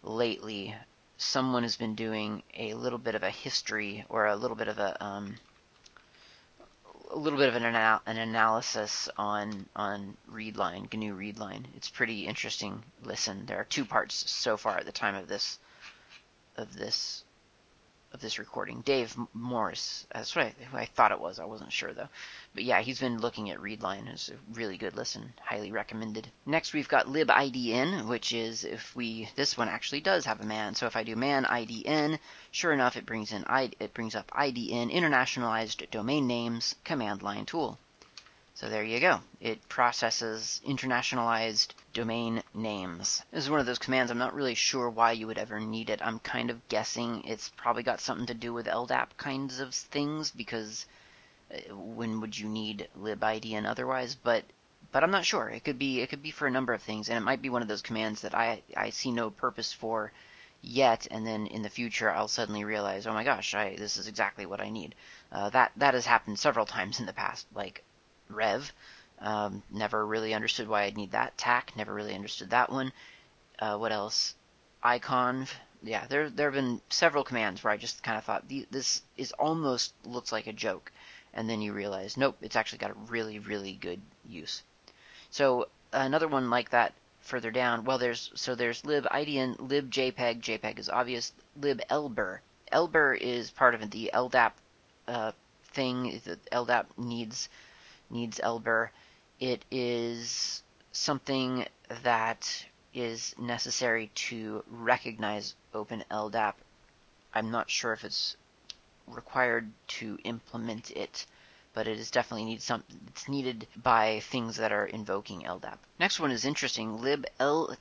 lately, 0.02 0.74
someone 1.16 1.62
has 1.62 1.76
been 1.76 1.94
doing 1.94 2.42
a 2.56 2.74
little 2.74 2.98
bit 2.98 3.14
of 3.14 3.22
a 3.22 3.30
history 3.30 4.04
or 4.08 4.26
a 4.26 4.36
little 4.36 4.56
bit 4.56 4.66
of 4.66 4.78
a 4.78 5.04
um, 5.04 5.36
a 7.10 7.16
little 7.16 7.38
bit 7.38 7.48
of 7.48 7.54
an, 7.54 7.64
anal- 7.64 8.02
an 8.06 8.18
analysis 8.18 9.08
on 9.16 9.66
on 9.76 10.16
readline, 10.30 10.92
GNU 10.92 11.16
readline. 11.16 11.64
It's 11.76 11.88
pretty 11.88 12.26
interesting. 12.26 12.82
Listen, 13.04 13.46
there 13.46 13.58
are 13.60 13.64
two 13.64 13.84
parts 13.84 14.28
so 14.30 14.56
far 14.56 14.78
at 14.78 14.84
the 14.84 14.92
time 14.92 15.14
of 15.14 15.28
this 15.28 15.58
of 16.56 16.74
this 16.74 17.22
of 18.12 18.20
this 18.20 18.38
recording. 18.38 18.80
Dave 18.80 19.14
Morris. 19.34 20.06
That's 20.12 20.34
what 20.34 20.46
I, 20.46 20.54
I, 20.72 20.84
thought 20.86 21.12
it 21.12 21.20
was. 21.20 21.38
I 21.38 21.44
wasn't 21.44 21.72
sure 21.72 21.92
though. 21.92 22.08
But 22.54 22.64
yeah, 22.64 22.80
he's 22.80 23.00
been 23.00 23.20
looking 23.20 23.50
at 23.50 23.58
Readline. 23.58 24.08
It's 24.08 24.30
a 24.30 24.34
really 24.54 24.78
good 24.78 24.96
listen. 24.96 25.34
Highly 25.42 25.72
recommended. 25.72 26.30
Next 26.46 26.72
we've 26.72 26.88
got 26.88 27.06
libidn, 27.06 28.06
which 28.06 28.32
is 28.32 28.64
if 28.64 28.96
we 28.96 29.28
this 29.36 29.58
one 29.58 29.68
actually 29.68 30.00
does 30.00 30.24
have 30.24 30.40
a 30.40 30.46
man. 30.46 30.74
So 30.74 30.86
if 30.86 30.96
I 30.96 31.02
do 31.02 31.16
man 31.16 31.44
idn, 31.44 32.18
sure 32.50 32.72
enough 32.72 32.96
it 32.96 33.04
brings 33.04 33.32
in 33.32 33.44
it 33.78 33.92
brings 33.92 34.14
up 34.14 34.30
idn 34.34 34.90
internationalized 34.90 35.90
domain 35.90 36.26
names 36.26 36.74
command 36.84 37.22
line 37.22 37.44
tool. 37.44 37.78
So 38.60 38.68
there 38.68 38.82
you 38.82 38.98
go. 38.98 39.20
It 39.40 39.68
processes 39.68 40.60
internationalized 40.66 41.74
domain 41.92 42.42
names. 42.52 43.22
This 43.30 43.44
is 43.44 43.50
one 43.50 43.60
of 43.60 43.66
those 43.66 43.78
commands 43.78 44.10
I'm 44.10 44.18
not 44.18 44.34
really 44.34 44.56
sure 44.56 44.90
why 44.90 45.12
you 45.12 45.28
would 45.28 45.38
ever 45.38 45.60
need 45.60 45.90
it. 45.90 46.00
I'm 46.02 46.18
kind 46.18 46.50
of 46.50 46.66
guessing 46.66 47.22
it's 47.22 47.50
probably 47.50 47.84
got 47.84 48.00
something 48.00 48.26
to 48.26 48.34
do 48.34 48.52
with 48.52 48.66
LDAP 48.66 49.16
kinds 49.16 49.60
of 49.60 49.72
things 49.72 50.32
because 50.32 50.86
uh, 51.54 51.72
when 51.72 52.20
would 52.20 52.36
you 52.36 52.48
need 52.48 52.88
libidn 52.98 53.64
otherwise? 53.64 54.16
But 54.16 54.42
but 54.90 55.04
I'm 55.04 55.12
not 55.12 55.24
sure. 55.24 55.48
It 55.48 55.62
could 55.62 55.78
be 55.78 56.00
it 56.00 56.08
could 56.08 56.24
be 56.24 56.32
for 56.32 56.48
a 56.48 56.50
number 56.50 56.72
of 56.72 56.82
things, 56.82 57.08
and 57.08 57.16
it 57.16 57.24
might 57.24 57.40
be 57.40 57.50
one 57.50 57.62
of 57.62 57.68
those 57.68 57.82
commands 57.82 58.22
that 58.22 58.34
I 58.34 58.62
I 58.76 58.90
see 58.90 59.12
no 59.12 59.30
purpose 59.30 59.72
for 59.72 60.10
yet, 60.62 61.06
and 61.12 61.24
then 61.24 61.46
in 61.46 61.62
the 61.62 61.70
future 61.70 62.10
I'll 62.10 62.26
suddenly 62.26 62.64
realize, 62.64 63.06
oh 63.06 63.12
my 63.12 63.22
gosh, 63.22 63.54
I 63.54 63.76
this 63.76 63.96
is 63.96 64.08
exactly 64.08 64.46
what 64.46 64.60
I 64.60 64.70
need. 64.70 64.96
Uh, 65.30 65.48
that 65.50 65.70
that 65.76 65.94
has 65.94 66.06
happened 66.06 66.40
several 66.40 66.66
times 66.76 66.98
in 66.98 67.06
the 67.06 67.12
past. 67.12 67.46
Like 67.54 67.84
rev. 68.28 68.72
Um, 69.20 69.62
never 69.70 70.06
really 70.06 70.34
understood 70.34 70.68
why 70.68 70.84
I'd 70.84 70.96
need 70.96 71.12
that. 71.12 71.36
Tac, 71.36 71.76
never 71.76 71.92
really 71.92 72.14
understood 72.14 72.50
that 72.50 72.70
one. 72.70 72.92
Uh, 73.58 73.76
what 73.76 73.92
else? 73.92 74.34
Iconv. 74.84 75.48
Yeah, 75.82 76.06
there 76.06 76.30
there 76.30 76.48
have 76.48 76.54
been 76.54 76.80
several 76.88 77.24
commands 77.24 77.62
where 77.62 77.72
I 77.72 77.76
just 77.76 78.02
kind 78.02 78.18
of 78.18 78.24
thought 78.24 78.48
this 78.70 79.02
is 79.16 79.32
almost 79.32 79.92
looks 80.04 80.32
like 80.32 80.46
a 80.46 80.52
joke, 80.52 80.92
and 81.32 81.48
then 81.48 81.60
you 81.60 81.72
realize 81.72 82.16
nope, 82.16 82.36
it's 82.42 82.56
actually 82.56 82.78
got 82.78 82.90
a 82.90 82.94
really 83.08 83.38
really 83.38 83.74
good 83.74 84.00
use. 84.26 84.62
So 85.30 85.68
another 85.92 86.28
one 86.28 86.50
like 86.50 86.70
that 86.70 86.94
further 87.20 87.50
down. 87.50 87.84
Well, 87.84 87.98
there's 87.98 88.30
so 88.34 88.54
there's 88.54 88.82
libidn, 88.82 89.56
libjpeg. 89.56 90.40
JPEG 90.40 90.78
is 90.78 90.88
obvious. 90.88 91.32
liblber. 91.60 92.38
lber 92.72 93.18
is 93.18 93.50
part 93.50 93.74
of 93.74 93.90
the 93.90 94.10
LDAP 94.14 94.52
uh, 95.06 95.32
thing 95.64 96.20
that 96.24 96.44
LDAP 96.50 96.86
needs 96.96 97.48
needs 98.10 98.40
lber. 98.42 98.90
It 99.40 99.64
is 99.70 100.62
something 100.92 101.66
that 102.02 102.66
is 102.94 103.34
necessary 103.38 104.10
to 104.14 104.64
recognize 104.70 105.54
Open 105.74 106.04
LDAP. 106.10 106.54
I'm 107.34 107.50
not 107.50 107.70
sure 107.70 107.92
if 107.92 108.04
it's 108.04 108.36
required 109.06 109.70
to 109.86 110.18
implement 110.24 110.90
it, 110.90 111.26
but 111.72 111.86
it 111.86 111.98
is 111.98 112.10
definitely 112.10 112.46
need 112.46 112.62
some. 112.62 112.82
It's 113.08 113.28
needed 113.28 113.66
by 113.76 114.20
things 114.20 114.56
that 114.56 114.72
are 114.72 114.86
invoking 114.86 115.42
LDAP. 115.42 115.78
Next 116.00 116.18
one 116.18 116.30
is 116.30 116.44
interesting. 116.44 116.98
libltdl. 116.98 117.78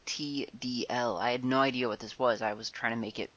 I 1.19 1.31
had 1.31 1.43
no 1.43 1.59
idea 1.59 1.87
what 1.87 1.99
this 1.99 2.19
was. 2.19 2.41
I 2.41 2.53
was 2.53 2.69
trying 2.69 2.91
to 2.91 2.97
make 2.97 3.19
it 3.19 3.31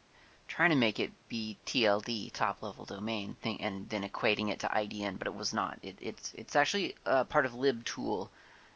trying 0.51 0.71
to 0.71 0.77
make 0.77 0.99
it 0.99 1.13
be 1.29 1.57
TLD 1.65 2.33
top 2.33 2.61
level 2.61 2.85
domain 2.85 3.37
thing 3.41 3.61
and 3.61 3.89
then 3.89 4.03
equating 4.03 4.51
it 4.51 4.59
to 4.59 4.67
IDN, 4.67 5.17
but 5.17 5.29
it 5.29 5.35
was 5.35 5.55
not. 5.55 5.79
It, 5.81 5.97
it's 6.01 6.35
it's 6.35 6.57
actually 6.57 6.97
uh, 7.07 7.23
part 7.23 7.47
of 7.47 7.53
libtool, 7.53 8.29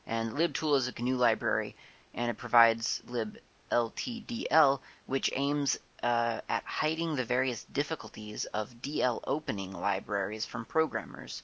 and 0.07 0.35
libtool 0.35 0.77
is 0.77 0.87
a 0.87 0.93
GNU 0.93 1.17
library, 1.17 1.75
and 2.15 2.31
it 2.31 2.39
provides 2.39 3.03
libltdl, 3.09 4.81
which 5.07 5.31
aims 5.35 5.77
uh, 6.01 6.41
at 6.49 6.63
hiding 6.65 7.17
the 7.17 7.25
various 7.25 7.65
difficulties 7.65 8.45
of 8.47 8.81
dlopening 8.81 9.73
libraries 9.73 10.47
from 10.47 10.65
programmers. 10.65 11.43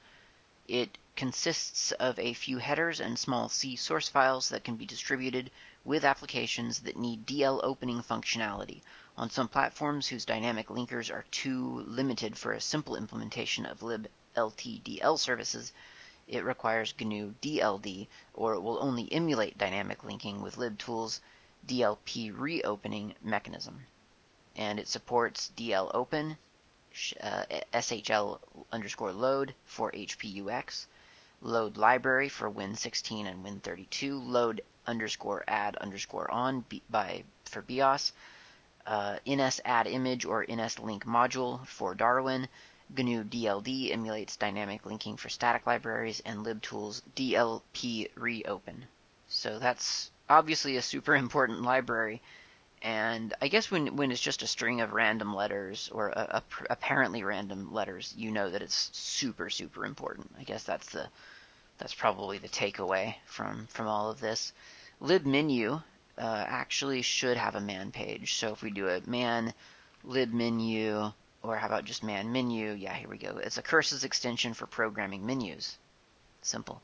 It 0.69 0.97
consists 1.17 1.91
of 1.93 2.17
a 2.21 2.35
few 2.35 2.59
headers 2.59 3.01
and 3.01 3.19
small 3.19 3.49
C 3.49 3.75
source 3.75 4.09
files 4.09 4.51
that 4.51 4.63
can 4.63 4.77
be 4.77 4.87
distributed 4.87 5.51
with 5.85 6.05
applications 6.05 6.79
that 6.81 6.97
need 6.97 7.27
dlopening 7.27 8.05
functionality. 8.05 8.83
On 9.17 9.29
some 9.29 9.49
platforms 9.49 10.07
whose 10.07 10.25
dynamic 10.25 10.69
linkers 10.69 11.13
are 11.13 11.25
too 11.31 11.81
limited 11.81 12.39
for 12.39 12.53
a 12.53 12.61
simple 12.61 12.95
implementation 12.95 13.67
of 13.67 13.81
libltdl 13.81 15.19
services, 15.19 15.73
it 16.29 16.45
requires 16.45 16.95
GNU 16.97 17.35
DLD, 17.43 18.07
or 18.35 18.55
it 18.55 18.61
will 18.61 18.79
only 18.81 19.13
emulate 19.13 19.59
dynamic 19.59 20.05
linking 20.05 20.41
with 20.41 20.57
libtool's 20.57 21.21
dlpreopening 21.67 23.15
mechanism. 23.21 23.85
And 24.55 24.79
it 24.79 24.87
supports 24.87 25.51
dlopen, 25.57 26.39
uh, 27.21 27.45
SHL 27.75 28.41
underscore 28.71 29.13
load 29.13 29.55
for 29.65 29.91
HPUX, 29.91 30.87
load 31.43 31.77
library 31.77 32.29
for 32.29 32.49
Win16 32.49 33.27
and 33.27 33.45
Win32, 33.45 34.25
load 34.25 34.61
underscore 34.87 35.43
add 35.49 35.77
underscore 35.77 36.31
on 36.31 36.65
by 36.89 37.25
for 37.45 37.63
BeOS, 37.63 38.13
uh, 38.87 39.19
ns 39.29 39.61
add 39.65 39.87
image 39.87 40.25
or 40.25 40.45
ns 40.51 40.79
link 40.79 41.05
module 41.05 41.67
for 41.67 41.95
Darwin. 41.95 42.49
GNU 42.97 43.23
DLD 43.23 43.93
emulates 43.93 44.37
dynamic 44.37 44.85
linking 44.85 45.17
for 45.17 45.29
static 45.29 45.67
libraries, 45.67 46.21
and 46.25 46.45
libtool's 46.45 47.03
dlpreopen. 47.15 48.83
So 49.29 49.59
that's 49.59 50.11
obviously 50.29 50.77
a 50.77 50.83
super 50.83 51.15
important 51.25 51.63
library 51.63 52.21
and 52.83 53.35
I 53.43 53.49
guess 53.49 53.71
when 53.71 53.97
when 53.97 54.11
it's 54.11 54.21
just 54.21 54.43
a 54.43 54.47
string 54.47 54.81
of 54.81 54.93
random 54.93 55.35
letters 55.35 55.91
or 55.93 56.09
a, 56.09 56.43
a, 56.43 56.43
apparently 56.71 57.23
random 57.23 57.73
letters, 57.73 58.15
you 58.17 58.31
know 58.31 58.49
that 58.51 58.63
it's 58.63 58.91
super 58.95 59.51
super 59.51 59.85
important. 59.85 60.31
I 60.39 60.45
guess 60.45 60.65
that's 60.65 60.89
the 60.91 61.09
that's 61.79 61.95
probably 61.95 62.39
the 62.39 62.49
takeaway 62.49 63.17
from 63.27 63.67
from 63.67 63.87
all 63.87 64.11
of 64.11 64.21
this. 64.21 64.53
libmenu 65.03 65.83
uh, 66.21 66.45
actually 66.47 67.03
should 67.03 67.37
have 67.37 67.55
a 67.55 67.61
man 67.61 67.91
page. 67.91 68.35
So 68.35 68.53
if 68.53 68.63
we 68.63 68.71
do 68.71 68.89
a 68.89 69.01
man 69.07 69.55
libmenu, 70.07 71.13
or 71.43 71.57
how 71.57 71.67
about 71.67 71.87
just 71.87 72.05
man 72.05 72.31
menu? 72.33 72.73
Yeah, 72.73 72.95
here 72.95 73.09
we 73.09 73.19
go. 73.19 73.39
It's 73.39 73.59
a 73.59 73.63
curses 73.63 74.05
extension 74.05 74.55
for 74.55 74.67
programming 74.67 75.27
menus. 75.27 75.79
Simple. 76.43 76.81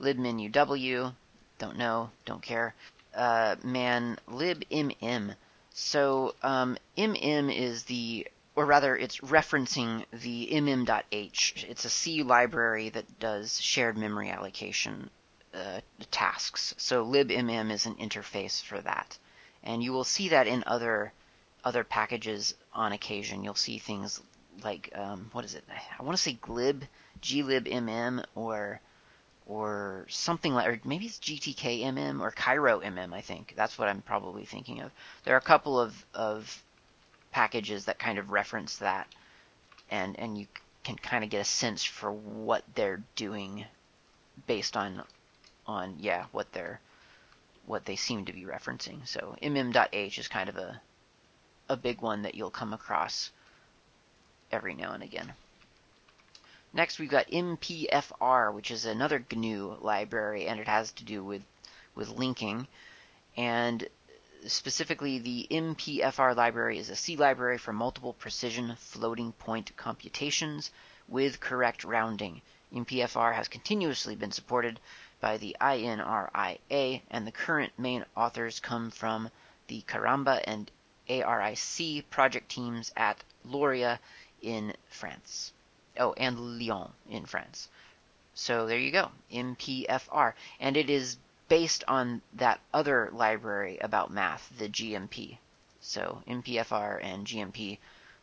libmenu 0.00 0.50
w. 0.52 1.12
Don't 1.58 1.78
know. 1.78 2.10
Don't 2.26 2.42
care 2.42 2.74
uh, 3.14 3.56
man 3.62 4.18
libmm. 4.28 5.34
So 5.72 6.34
um, 6.42 6.76
mm 6.96 7.54
is 7.54 7.84
the, 7.84 8.26
or 8.56 8.64
rather, 8.64 8.96
it's 8.96 9.18
referencing 9.18 10.04
the 10.12 10.48
mm.h. 10.52 11.66
It's 11.68 11.84
a 11.84 11.90
C 11.90 12.22
library 12.22 12.88
that 12.90 13.20
does 13.20 13.60
shared 13.60 13.96
memory 13.96 14.30
allocation 14.30 15.10
uh, 15.54 15.80
tasks. 16.10 16.74
So 16.78 17.04
libmm 17.04 17.70
is 17.70 17.86
an 17.86 17.96
interface 17.96 18.62
for 18.62 18.80
that, 18.80 19.18
and 19.62 19.82
you 19.82 19.92
will 19.92 20.04
see 20.04 20.28
that 20.30 20.46
in 20.46 20.64
other 20.66 21.12
other 21.64 21.84
packages 21.84 22.54
on 22.72 22.92
occasion. 22.92 23.44
You'll 23.44 23.54
see 23.54 23.78
things 23.78 24.20
like 24.62 24.90
um, 24.94 25.28
what 25.32 25.44
is 25.44 25.54
it? 25.54 25.64
I 25.98 26.02
want 26.02 26.16
to 26.16 26.22
say 26.22 26.38
glib, 26.40 26.84
glibmm, 27.20 28.24
or 28.34 28.80
or 29.48 30.04
something 30.10 30.52
like, 30.52 30.68
or 30.68 30.80
maybe 30.84 31.06
it's 31.06 31.18
GTK-MM 31.18 32.20
or 32.20 32.30
Cairo-MM, 32.30 33.14
I 33.14 33.22
think. 33.22 33.54
That's 33.56 33.78
what 33.78 33.88
I'm 33.88 34.02
probably 34.02 34.44
thinking 34.44 34.82
of. 34.82 34.92
There 35.24 35.34
are 35.34 35.38
a 35.38 35.40
couple 35.40 35.80
of, 35.80 36.04
of 36.12 36.62
packages 37.32 37.86
that 37.86 37.98
kind 37.98 38.18
of 38.18 38.30
reference 38.30 38.76
that, 38.76 39.08
and, 39.90 40.18
and 40.18 40.36
you 40.36 40.46
can 40.84 40.96
kind 40.96 41.24
of 41.24 41.30
get 41.30 41.40
a 41.40 41.44
sense 41.44 41.82
for 41.82 42.12
what 42.12 42.62
they're 42.74 43.02
doing 43.16 43.64
based 44.46 44.76
on, 44.76 45.02
on 45.68 45.94
yeah, 46.00 46.24
what 46.32 46.50
they're, 46.52 46.80
what 47.66 47.84
they 47.84 47.94
seem 47.94 48.24
to 48.24 48.32
be 48.32 48.44
referencing. 48.44 49.06
So 49.06 49.36
mm.h 49.40 50.18
is 50.18 50.26
kind 50.26 50.48
of 50.48 50.56
a, 50.56 50.80
a 51.68 51.76
big 51.76 52.00
one 52.00 52.22
that 52.22 52.34
you'll 52.34 52.50
come 52.50 52.72
across 52.72 53.30
every 54.50 54.74
now 54.74 54.92
and 54.92 55.02
again. 55.02 55.34
Next, 56.72 56.98
we've 56.98 57.10
got 57.10 57.28
MPFR, 57.28 58.52
which 58.52 58.70
is 58.70 58.84
another 58.84 59.24
GNU 59.30 59.78
library, 59.80 60.46
and 60.46 60.58
it 60.58 60.68
has 60.68 60.92
to 60.92 61.04
do 61.04 61.22
with, 61.22 61.42
with 61.94 62.08
linking. 62.08 62.66
And 63.36 63.88
specifically, 64.46 65.18
the 65.18 65.46
MPFR 65.50 66.36
library 66.36 66.78
is 66.78 66.90
a 66.90 66.96
C 66.96 67.16
library 67.16 67.58
for 67.58 67.72
multiple 67.72 68.12
precision 68.12 68.76
floating 68.76 69.32
point 69.32 69.76
computations 69.76 70.70
with 71.08 71.40
correct 71.40 71.84
rounding. 71.84 72.42
MPFR 72.74 73.34
has 73.34 73.48
continuously 73.48 74.14
been 74.14 74.30
supported 74.30 74.78
by 75.20 75.36
the 75.36 75.56
INRIA, 75.60 77.02
and 77.10 77.26
the 77.26 77.32
current 77.32 77.72
main 77.78 78.04
authors 78.16 78.60
come 78.60 78.90
from 78.90 79.30
the 79.66 79.82
Caramba 79.82 80.42
and 80.44 80.70
ARIC 81.08 82.08
project 82.10 82.50
teams 82.50 82.92
at 82.96 83.24
LORIA 83.44 83.98
in 84.42 84.74
France. 84.88 85.52
Oh, 85.98 86.12
and 86.12 86.58
Lyon 86.58 86.92
in 87.08 87.26
France. 87.26 87.68
So 88.34 88.66
there 88.66 88.78
you 88.78 88.92
go, 88.92 89.10
MPFR. 89.32 90.34
And 90.60 90.76
it 90.76 90.88
is 90.88 91.16
based 91.48 91.82
on 91.88 92.22
that 92.34 92.60
other 92.72 93.10
library 93.12 93.78
about 93.78 94.12
math, 94.12 94.52
the 94.58 94.68
GMP. 94.68 95.38
So 95.80 96.22
MPFR 96.28 97.02
and 97.02 97.26
GMP 97.26 97.78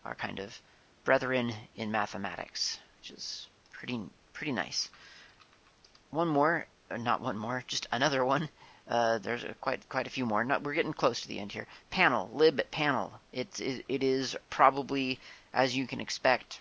are 0.05 0.15
kind 0.15 0.39
of 0.39 0.61
brethren 1.03 1.53
in 1.75 1.91
mathematics, 1.91 2.79
which 2.99 3.11
is 3.11 3.47
pretty 3.71 3.99
pretty 4.33 4.51
nice. 4.51 4.89
One 6.11 6.27
more, 6.27 6.67
not 6.91 7.21
one 7.21 7.37
more, 7.37 7.63
just 7.67 7.87
another 7.91 8.23
one. 8.23 8.49
Uh, 8.87 9.17
there's 9.17 9.43
quite 9.61 9.87
quite 9.89 10.05
a 10.05 10.11
few 10.11 10.25
more. 10.25 10.43
Not, 10.43 10.63
we're 10.63 10.75
getting 10.75 10.93
close 10.93 11.21
to 11.21 11.27
the 11.27 11.39
end 11.39 11.51
here. 11.51 11.65
Panel 11.89 12.29
lib 12.33 12.61
panel. 12.71 13.13
It's 13.33 13.59
it, 13.59 13.83
it 13.87 14.03
is 14.03 14.37
probably 14.49 15.19
as 15.53 15.75
you 15.75 15.87
can 15.87 15.99
expect 15.99 16.59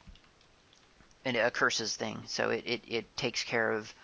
a 1.26 1.50
curses 1.50 1.96
thing. 1.96 2.22
So 2.26 2.50
it, 2.50 2.64
it, 2.66 2.82
it 2.86 3.16
takes 3.16 3.42
care 3.44 3.72
of 3.72 3.94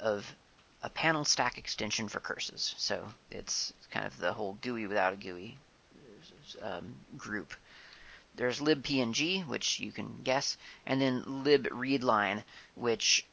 of 0.00 0.36
a 0.82 0.90
panel 0.90 1.24
stack 1.24 1.56
extension 1.58 2.08
for 2.08 2.20
curses. 2.20 2.74
So 2.76 3.06
it's 3.30 3.72
kind 3.90 4.06
of 4.06 4.18
the 4.18 4.32
whole 4.32 4.58
GUI 4.60 4.86
without 4.86 5.14
a 5.14 5.16
GUI 5.16 5.56
um, 6.62 6.94
group. 7.16 7.54
There's 8.36 8.60
libpng, 8.60 9.46
which 9.46 9.80
you 9.80 9.92
can 9.92 10.20
guess, 10.24 10.58
and 10.86 11.00
then 11.00 11.22
libreadline, 11.22 12.42
which 12.74 13.24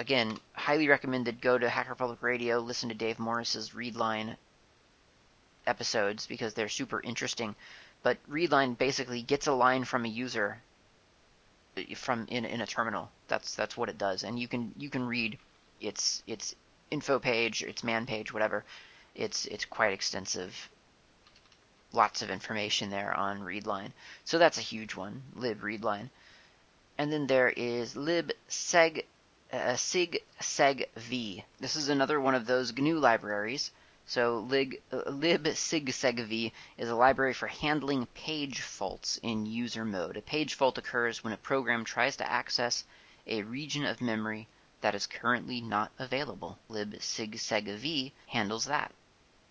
again, 0.00 0.38
highly 0.54 0.88
recommended. 0.88 1.42
Go 1.42 1.58
to 1.58 1.68
Hacker 1.68 1.94
Public 1.94 2.22
Radio, 2.22 2.58
listen 2.58 2.88
to 2.88 2.94
Dave 2.94 3.18
Morris's 3.18 3.70
Readline 3.70 4.34
episodes 5.66 6.26
because 6.26 6.54
they're 6.54 6.70
super 6.70 7.02
interesting. 7.02 7.54
But 8.02 8.16
Readline 8.28 8.78
basically 8.78 9.20
gets 9.20 9.46
a 9.46 9.52
line 9.52 9.84
from 9.84 10.06
a 10.06 10.08
user 10.08 10.62
eh, 11.76 11.94
from 11.94 12.26
in, 12.30 12.46
in 12.46 12.62
a 12.62 12.66
terminal. 12.66 13.10
That's 13.28 13.54
that's 13.54 13.76
what 13.76 13.90
it 13.90 13.98
does, 13.98 14.24
and 14.24 14.38
you 14.38 14.48
can 14.48 14.74
you 14.78 14.88
can 14.88 15.06
read 15.06 15.38
its 15.82 16.22
its 16.26 16.56
info 16.90 17.18
page, 17.18 17.62
its 17.62 17.84
man 17.84 18.06
page, 18.06 18.32
whatever. 18.32 18.64
It's 19.14 19.44
it's 19.44 19.66
quite 19.66 19.92
extensive. 19.92 20.70
Lots 21.92 22.22
of 22.22 22.30
information 22.30 22.88
there 22.88 23.12
on 23.12 23.40
readline. 23.40 23.92
So 24.24 24.38
that's 24.38 24.56
a 24.56 24.62
huge 24.62 24.94
one, 24.94 25.22
lib 25.34 25.60
readline. 25.60 26.08
And 26.96 27.12
then 27.12 27.26
there 27.26 27.50
is 27.50 27.96
lib 27.96 28.32
seg 28.48 29.04
uh, 29.52 29.76
sig. 29.76 30.22
This 30.40 31.76
is 31.76 31.88
another 31.88 32.20
one 32.20 32.34
of 32.34 32.46
those 32.46 32.72
GNU 32.72 32.98
libraries. 32.98 33.70
So 34.06 34.40
lig, 34.40 34.82
uh, 34.92 35.02
libsigsegv 35.06 36.52
is 36.78 36.88
a 36.88 36.94
library 36.94 37.32
for 37.32 37.46
handling 37.46 38.06
page 38.06 38.60
faults 38.60 39.18
in 39.22 39.46
user 39.46 39.84
mode. 39.84 40.16
A 40.16 40.22
page 40.22 40.54
fault 40.54 40.78
occurs 40.78 41.22
when 41.22 41.32
a 41.32 41.36
program 41.36 41.84
tries 41.84 42.16
to 42.16 42.28
access 42.28 42.84
a 43.26 43.42
region 43.42 43.84
of 43.84 44.00
memory 44.00 44.48
that 44.80 44.94
is 44.94 45.06
currently 45.06 45.60
not 45.60 45.92
available. 45.98 46.58
libsigsegv 46.68 48.12
handles 48.26 48.64
that. 48.64 48.92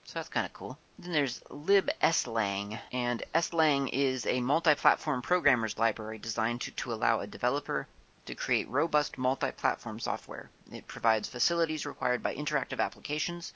So 0.04 0.14
that's 0.16 0.30
kind 0.30 0.46
of 0.46 0.54
cool. 0.54 0.78
Then 0.98 1.14
there's 1.14 1.40
libslang, 1.50 2.80
and 2.92 3.24
slang 3.42 3.88
is 3.90 4.26
a 4.26 4.42
multi-platform 4.42 5.22
programmer's 5.22 5.78
library 5.78 6.18
designed 6.18 6.62
to, 6.62 6.72
to 6.72 6.94
allow 6.94 7.20
a 7.20 7.28
developer 7.28 7.88
to 8.30 8.36
create 8.36 8.70
robust 8.70 9.18
multi-platform 9.18 10.00
software. 10.00 10.52
It 10.72 10.86
provides 10.86 11.28
facilities 11.28 11.84
required 11.84 12.22
by 12.22 12.36
interactive 12.36 12.80
applications 12.80 13.54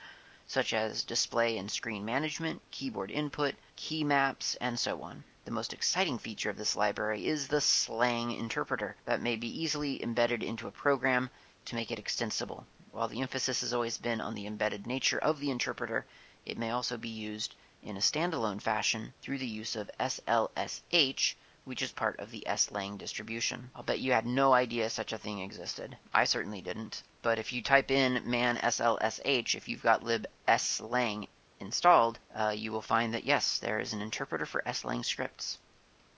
such 0.47 0.73
as 0.73 1.03
display 1.03 1.59
and 1.59 1.69
screen 1.69 2.03
management, 2.03 2.59
keyboard 2.71 3.11
input, 3.11 3.53
key 3.75 4.03
maps, 4.03 4.55
and 4.59 4.79
so 4.79 5.03
on. 5.03 5.23
The 5.45 5.51
most 5.51 5.73
exciting 5.73 6.17
feature 6.17 6.49
of 6.49 6.57
this 6.57 6.75
library 6.75 7.27
is 7.27 7.47
the 7.47 7.61
slang 7.61 8.31
interpreter 8.31 8.95
that 9.05 9.21
may 9.21 9.35
be 9.35 9.61
easily 9.61 10.01
embedded 10.01 10.41
into 10.41 10.67
a 10.67 10.71
program 10.71 11.29
to 11.65 11.75
make 11.75 11.91
it 11.91 11.99
extensible. 11.99 12.65
While 12.91 13.09
the 13.09 13.21
emphasis 13.21 13.61
has 13.61 13.75
always 13.75 13.99
been 13.99 14.21
on 14.21 14.33
the 14.33 14.47
embedded 14.47 14.87
nature 14.87 15.19
of 15.19 15.39
the 15.39 15.51
interpreter, 15.51 16.07
it 16.47 16.57
may 16.57 16.71
also 16.71 16.97
be 16.97 17.09
used 17.09 17.53
in 17.83 17.95
a 17.95 17.99
standalone 17.99 18.59
fashion 18.59 19.13
through 19.21 19.37
the 19.37 19.45
use 19.45 19.75
of 19.75 19.91
SLSH, 19.99 21.35
which 21.65 21.81
is 21.81 21.91
part 21.91 22.19
of 22.19 22.31
the 22.31 22.45
slang 22.57 22.97
distribution. 22.97 23.71
I'll 23.75 23.83
bet 23.83 23.99
you 23.99 24.11
had 24.11 24.25
no 24.25 24.53
idea 24.53 24.89
such 24.89 25.13
a 25.13 25.17
thing 25.17 25.39
existed. 25.39 25.97
I 26.13 26.25
certainly 26.25 26.61
didn't. 26.61 27.03
But 27.21 27.39
if 27.39 27.53
you 27.53 27.61
type 27.61 27.89
in 27.89 28.21
man 28.29 28.57
SLSH, 28.57 29.55
if 29.55 29.69
you've 29.69 29.81
got 29.81 30.03
lib 30.03 30.27
slang 30.57 31.27
installed, 31.59 32.19
uh, 32.35 32.53
you 32.55 32.71
will 32.71 32.81
find 32.81 33.13
that 33.13 33.23
yes, 33.23 33.59
there 33.59 33.79
is 33.79 33.93
an 33.93 34.01
interpreter 34.01 34.45
for 34.45 34.61
slang 34.73 35.03
scripts. 35.03 35.59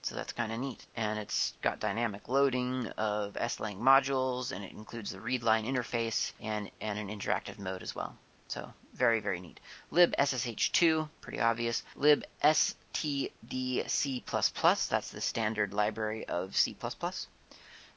So 0.02 0.14
that's 0.14 0.32
kind 0.32 0.52
of 0.52 0.60
neat. 0.60 0.86
And 0.96 1.18
it's 1.18 1.54
got 1.62 1.80
dynamic 1.80 2.28
loading 2.28 2.86
of 2.96 3.36
slang 3.48 3.80
modules, 3.80 4.52
and 4.52 4.64
it 4.64 4.72
includes 4.72 5.10
the 5.10 5.18
readline 5.18 5.66
interface 5.66 6.32
and, 6.40 6.70
and 6.80 6.98
an 6.98 7.08
interactive 7.08 7.58
mode 7.58 7.82
as 7.82 7.94
well. 7.94 8.16
So 8.48 8.72
very, 8.94 9.18
very 9.18 9.40
neat. 9.40 9.58
Lib 9.90 10.14
libssh2, 10.16 11.08
pretty 11.20 11.40
obvious. 11.40 11.82
Libstdc++, 12.96 14.88
that's 14.88 15.10
the 15.10 15.20
standard 15.20 15.74
library 15.74 16.26
of 16.26 16.56
C++. 16.56 16.74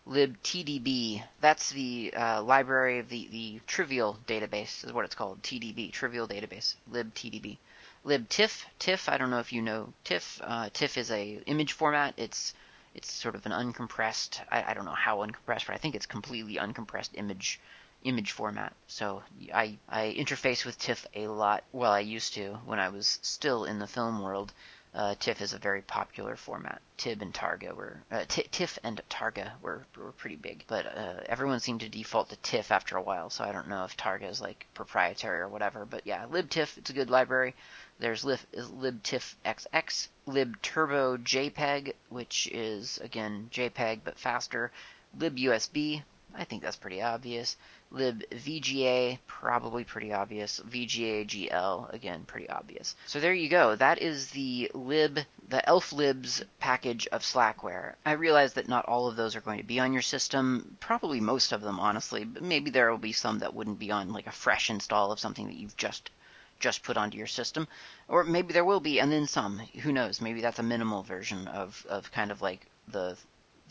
libtdb, 0.07 1.23
that's 1.39 1.69
the 1.69 2.13
uh, 2.13 2.43
library 2.43 2.99
of 2.99 3.09
the, 3.09 3.27
the 3.31 3.61
trivial 3.65 4.17
database, 4.27 4.85
is 4.85 4.91
what 4.91 5.05
it's 5.05 5.15
called, 5.15 5.41
TDB, 5.41 5.91
trivial 5.91 6.27
database, 6.27 6.75
libtdb. 6.91 7.57
libtiff, 8.05 8.65
tiff, 8.77 9.07
I 9.07 9.17
don't 9.17 9.29
know 9.29 9.39
if 9.39 9.53
you 9.53 9.61
know 9.61 9.93
tiff. 10.03 10.41
Uh, 10.43 10.69
tiff 10.73 10.97
is 10.97 11.11
a 11.11 11.41
image 11.45 11.73
format. 11.73 12.13
It's 12.17 12.53
it's 12.95 13.11
sort 13.11 13.35
of 13.35 13.45
an 13.45 13.51
uncompressed, 13.51 14.41
I, 14.51 14.71
I 14.71 14.73
don't 14.73 14.85
know 14.85 14.91
how 14.91 15.19
uncompressed, 15.19 15.67
but 15.67 15.75
I 15.75 15.77
think 15.77 15.93
it's 15.93 16.07
completely 16.07 16.55
uncompressed 16.55 17.11
image 17.13 17.59
image 18.03 18.31
format. 18.31 18.73
So 18.87 19.23
I, 19.53 19.77
I 19.87 20.15
interface 20.17 20.65
with 20.65 20.79
TIFF 20.79 21.05
a 21.15 21.27
lot. 21.27 21.63
Well, 21.71 21.91
I 21.91 21.99
used 21.99 22.33
to 22.35 22.53
when 22.65 22.79
I 22.79 22.89
was 22.89 23.19
still 23.21 23.65
in 23.65 23.79
the 23.79 23.87
film 23.87 24.21
world. 24.21 24.53
Uh, 24.91 25.13
TIFF 25.19 25.41
is 25.41 25.53
a 25.53 25.59
very 25.59 25.83
popular 25.83 26.35
format. 26.35 26.81
TIB 26.97 27.21
and 27.21 27.33
Targa 27.33 27.75
were 27.75 28.01
uh, 28.11 28.25
TIFF 28.27 28.79
and 28.83 28.99
Targa 29.07 29.51
were, 29.61 29.85
were 29.95 30.11
pretty 30.13 30.35
big, 30.35 30.63
but 30.67 30.85
uh, 30.87 31.19
everyone 31.27 31.59
seemed 31.59 31.81
to 31.81 31.89
default 31.89 32.29
to 32.29 32.35
TIFF 32.37 32.71
after 32.71 32.97
a 32.97 33.01
while. 33.01 33.29
So 33.29 33.43
I 33.43 33.51
don't 33.51 33.67
know 33.67 33.83
if 33.83 33.95
Targa 33.95 34.27
is 34.27 34.41
like 34.41 34.65
proprietary 34.73 35.41
or 35.41 35.47
whatever. 35.47 35.85
But 35.85 36.07
yeah, 36.07 36.25
libtiff 36.25 36.77
it's 36.77 36.89
a 36.89 36.93
good 36.93 37.11
library. 37.11 37.53
There's 37.99 38.25
lib, 38.25 38.39
libtiffxx, 38.53 40.07
libturbo 40.27 41.17
JPEG, 41.23 41.93
which 42.09 42.47
is 42.51 42.97
again 42.97 43.49
JPEG 43.53 43.99
but 44.03 44.17
faster. 44.17 44.71
libusb, 45.17 46.01
I 46.35 46.43
think 46.43 46.61
that's 46.61 46.77
pretty 46.77 47.01
obvious 47.01 47.57
libvga, 47.91 49.17
probably 49.25 49.83
pretty 49.83 50.13
obvious. 50.13 50.59
vgagl, 50.59 51.91
again, 51.91 52.23
pretty 52.25 52.47
obvious. 52.47 52.95
So 53.07 53.19
there 53.19 53.33
you 53.33 53.49
go. 53.49 53.75
That 53.75 53.99
is 53.99 54.29
the 54.29 54.69
lib, 54.75 55.19
the 55.47 55.63
elflibs 55.67 56.43
package 56.59 57.07
of 57.07 57.23
Slackware. 57.23 57.95
I 58.05 58.11
realize 58.11 58.53
that 58.53 58.67
not 58.67 58.85
all 58.85 59.07
of 59.07 59.15
those 59.15 59.35
are 59.35 59.41
going 59.41 59.57
to 59.57 59.63
be 59.63 59.79
on 59.79 59.93
your 59.93 60.03
system. 60.03 60.77
Probably 60.79 61.19
most 61.19 61.51
of 61.51 61.61
them, 61.61 61.79
honestly. 61.79 62.25
But 62.25 62.43
maybe 62.43 62.69
there 62.69 62.91
will 62.91 62.99
be 62.99 63.11
some 63.11 63.39
that 63.39 63.55
wouldn't 63.55 63.79
be 63.79 63.91
on 63.91 64.13
like 64.13 64.27
a 64.27 64.31
fresh 64.31 64.69
install 64.69 65.11
of 65.11 65.19
something 65.19 65.47
that 65.47 65.57
you've 65.57 65.77
just 65.77 66.11
just 66.59 66.83
put 66.83 66.97
onto 66.97 67.17
your 67.17 67.25
system. 67.25 67.67
Or 68.09 68.23
maybe 68.23 68.53
there 68.53 68.65
will 68.65 68.81
be, 68.81 68.99
and 68.99 69.11
then 69.11 69.27
some. 69.27 69.59
Who 69.81 69.93
knows? 69.93 70.19
Maybe 70.19 70.41
that's 70.41 70.59
a 70.59 70.63
minimal 70.63 71.03
version 71.03 71.47
of, 71.47 71.85
of 71.89 72.11
kind 72.11 72.31
of 72.31 72.41
like 72.41 72.67
the 72.87 73.17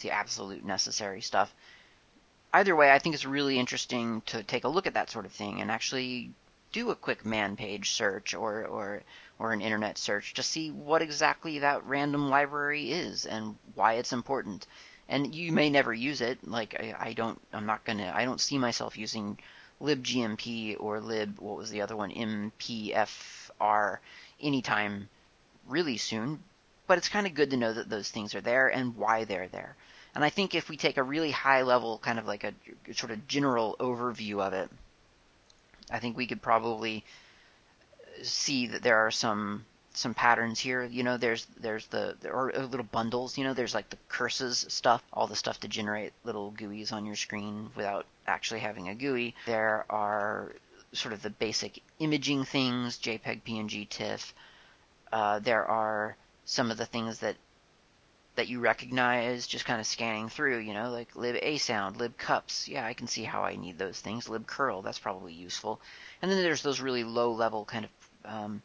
the 0.00 0.10
absolute 0.12 0.64
necessary 0.64 1.20
stuff 1.20 1.52
either 2.52 2.74
way, 2.74 2.90
I 2.90 2.98
think 2.98 3.14
it's 3.14 3.24
really 3.24 3.58
interesting 3.58 4.22
to 4.26 4.42
take 4.42 4.64
a 4.64 4.68
look 4.68 4.86
at 4.86 4.94
that 4.94 5.10
sort 5.10 5.26
of 5.26 5.32
thing 5.32 5.60
and 5.60 5.70
actually 5.70 6.30
do 6.72 6.90
a 6.90 6.96
quick 6.96 7.24
man 7.24 7.56
page 7.56 7.90
search 7.92 8.34
or, 8.34 8.64
or 8.66 9.02
or 9.38 9.52
an 9.52 9.60
internet 9.60 9.96
search 9.96 10.34
to 10.34 10.42
see 10.42 10.70
what 10.70 11.02
exactly 11.02 11.60
that 11.60 11.86
random 11.86 12.28
library 12.28 12.90
is 12.90 13.24
and 13.24 13.56
why 13.74 13.94
it's 13.94 14.12
important. 14.12 14.66
And 15.08 15.34
you 15.34 15.52
may 15.52 15.70
never 15.70 15.94
use 15.94 16.20
it. 16.20 16.46
Like 16.46 16.74
I, 16.78 16.94
I 16.98 17.12
don't, 17.12 17.40
I'm 17.52 17.66
not 17.66 17.84
gonna, 17.84 18.12
I 18.14 18.24
don't 18.24 18.40
see 18.40 18.58
myself 18.58 18.98
using 18.98 19.38
libgmp 19.80 20.76
or 20.80 21.00
lib, 21.00 21.38
what 21.38 21.56
was 21.56 21.70
the 21.70 21.82
other 21.82 21.96
one, 21.96 22.10
mpfr, 22.10 23.98
anytime 24.40 25.08
really 25.68 25.96
soon. 25.96 26.42
But 26.86 26.98
it's 26.98 27.08
kind 27.08 27.26
of 27.26 27.34
good 27.34 27.50
to 27.50 27.56
know 27.56 27.72
that 27.72 27.88
those 27.88 28.10
things 28.10 28.34
are 28.34 28.40
there 28.40 28.68
and 28.68 28.96
why 28.96 29.24
they're 29.24 29.48
there. 29.48 29.76
And 30.18 30.24
I 30.24 30.30
think 30.30 30.56
if 30.56 30.68
we 30.68 30.76
take 30.76 30.96
a 30.96 31.02
really 31.04 31.30
high 31.30 31.62
level, 31.62 31.96
kind 31.98 32.18
of 32.18 32.26
like 32.26 32.42
a 32.42 32.52
sort 32.92 33.12
of 33.12 33.28
general 33.28 33.76
overview 33.78 34.44
of 34.44 34.52
it, 34.52 34.68
I 35.92 36.00
think 36.00 36.16
we 36.16 36.26
could 36.26 36.42
probably 36.42 37.04
see 38.24 38.66
that 38.66 38.82
there 38.82 38.96
are 38.96 39.12
some 39.12 39.64
some 39.92 40.14
patterns 40.14 40.58
here. 40.58 40.82
You 40.82 41.04
know, 41.04 41.18
there's 41.18 41.46
there's 41.60 41.86
the 41.86 42.16
there 42.20 42.34
are 42.34 42.52
little 42.52 42.82
bundles. 42.82 43.38
You 43.38 43.44
know, 43.44 43.54
there's 43.54 43.76
like 43.76 43.90
the 43.90 43.98
curses 44.08 44.66
stuff, 44.68 45.04
all 45.12 45.28
the 45.28 45.36
stuff 45.36 45.60
to 45.60 45.68
generate 45.68 46.12
little 46.24 46.50
GUIs 46.50 46.92
on 46.92 47.06
your 47.06 47.14
screen 47.14 47.70
without 47.76 48.04
actually 48.26 48.58
having 48.58 48.88
a 48.88 48.96
GUI. 48.96 49.36
There 49.46 49.86
are 49.88 50.52
sort 50.94 51.14
of 51.14 51.22
the 51.22 51.30
basic 51.30 51.80
imaging 52.00 52.42
things, 52.42 52.98
JPEG, 52.98 53.42
PNG, 53.46 53.88
TIFF. 53.88 54.34
Uh, 55.12 55.38
there 55.38 55.64
are 55.64 56.16
some 56.44 56.72
of 56.72 56.76
the 56.76 56.86
things 56.86 57.20
that 57.20 57.36
that 58.38 58.46
you 58.46 58.60
recognize 58.60 59.48
just 59.48 59.64
kind 59.64 59.80
of 59.80 59.86
scanning 59.86 60.28
through, 60.28 60.58
you 60.58 60.72
know, 60.72 60.92
like 60.92 61.16
lib 61.16 61.36
a 61.42 61.58
sound, 61.58 61.96
lib 61.96 62.16
cups. 62.16 62.68
Yeah, 62.68 62.86
I 62.86 62.94
can 62.94 63.08
see 63.08 63.24
how 63.24 63.42
I 63.42 63.56
need 63.56 63.78
those 63.78 64.00
things. 64.00 64.28
Lib 64.28 64.46
curl, 64.46 64.80
that's 64.80 65.00
probably 65.00 65.32
useful. 65.32 65.80
And 66.22 66.30
then 66.30 66.40
there's 66.40 66.62
those 66.62 66.80
really 66.80 67.02
low 67.02 67.32
level 67.32 67.64
kind 67.64 67.86
of 67.86 67.90
um, 68.24 68.62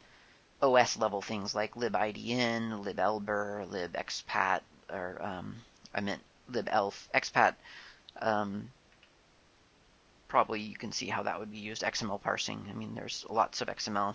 OS 0.62 0.96
level 0.96 1.20
things 1.20 1.56
like 1.56 1.74
libidn, 1.74 2.84
liblber, 2.84 3.68
libexpat, 3.68 4.60
or 4.92 5.20
um, 5.20 5.56
I 5.92 6.00
meant 6.02 6.22
libelf. 6.48 7.08
Expat, 7.12 7.56
um, 8.22 8.70
probably 10.28 10.60
you 10.60 10.76
can 10.76 10.92
see 10.92 11.08
how 11.08 11.24
that 11.24 11.40
would 11.40 11.50
be 11.50 11.58
used. 11.58 11.82
XML 11.82 12.22
parsing. 12.22 12.64
I 12.70 12.74
mean, 12.74 12.94
there's 12.94 13.26
lots 13.28 13.60
of 13.60 13.66
XML 13.66 14.14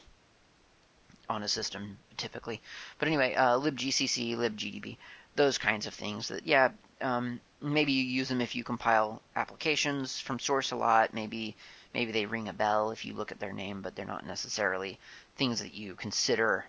on 1.30 1.44
a 1.44 1.50
system 1.50 1.98
typically. 2.16 2.62
But 2.98 3.10
anyway, 3.10 3.34
uh, 3.34 3.60
libgcc, 3.60 4.38
libgdb 4.38 4.96
those 5.40 5.58
kinds 5.58 5.88
of 5.88 5.94
things 5.94 6.28
that 6.28 6.46
yeah 6.46 6.70
um, 7.00 7.40
maybe 7.62 7.94
you 7.94 8.04
use 8.04 8.28
them 8.28 8.42
if 8.42 8.56
you 8.56 8.64
compile 8.66 9.22
applications 9.38 10.20
from 10.20 10.38
source 10.38 10.72
a 10.72 10.76
lot. 10.76 11.14
Maybe 11.14 11.56
maybe 11.94 12.12
they 12.12 12.26
ring 12.26 12.50
a 12.50 12.54
bell 12.54 12.92
if 12.92 13.06
you 13.06 13.14
look 13.14 13.32
at 13.32 13.40
their 13.40 13.54
name 13.54 13.82
but 13.82 13.96
they're 13.96 14.06
not 14.06 14.28
necessarily 14.28 15.00
things 15.38 15.62
that 15.62 15.74
you 15.74 15.96
consider 15.96 16.66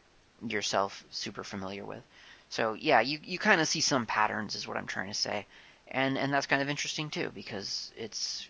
yourself 0.46 1.04
super 1.10 1.42
familiar 1.42 1.84
with. 1.84 2.04
So 2.48 2.74
yeah 2.74 3.00
you, 3.00 3.18
you 3.24 3.40
kind 3.40 3.60
of 3.60 3.66
see 3.66 3.80
some 3.80 4.06
patterns 4.06 4.54
is 4.54 4.68
what 4.68 4.76
i'm 4.76 4.86
trying 4.86 5.08
to 5.08 5.14
say. 5.28 5.46
And 5.88 6.16
and 6.16 6.32
that's 6.32 6.46
kind 6.46 6.62
of 6.62 6.70
interesting 6.70 7.10
too 7.10 7.32
because 7.34 7.90
it's 7.96 8.48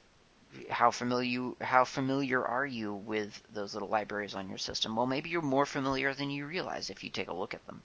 how 0.69 0.91
familiar 0.91 1.31
you, 1.31 1.57
how 1.63 1.87
familiar 1.87 2.45
are 2.45 2.67
you 2.67 2.93
with 2.93 3.43
those 3.55 3.73
little 3.73 3.89
libraries 3.89 4.35
on 4.35 4.51
your 4.51 4.59
system? 4.59 4.97
Well 4.97 5.07
maybe 5.07 5.31
you're 5.31 5.57
more 5.57 5.65
familiar 5.65 6.13
than 6.13 6.29
you 6.29 6.45
realize 6.45 6.91
if 6.91 7.03
you 7.03 7.09
take 7.09 7.29
a 7.29 7.41
look 7.41 7.55
at 7.55 7.67
them 7.67 7.81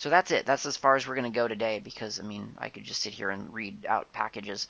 so 0.00 0.08
that's 0.08 0.30
it. 0.30 0.46
That's 0.46 0.64
as 0.64 0.78
far 0.78 0.96
as 0.96 1.06
we're 1.06 1.14
going 1.14 1.30
to 1.30 1.38
go 1.38 1.46
today 1.46 1.78
because 1.78 2.18
I 2.18 2.22
mean 2.22 2.54
I 2.56 2.70
could 2.70 2.84
just 2.84 3.02
sit 3.02 3.12
here 3.12 3.28
and 3.28 3.52
read 3.52 3.84
out 3.86 4.10
packages 4.14 4.66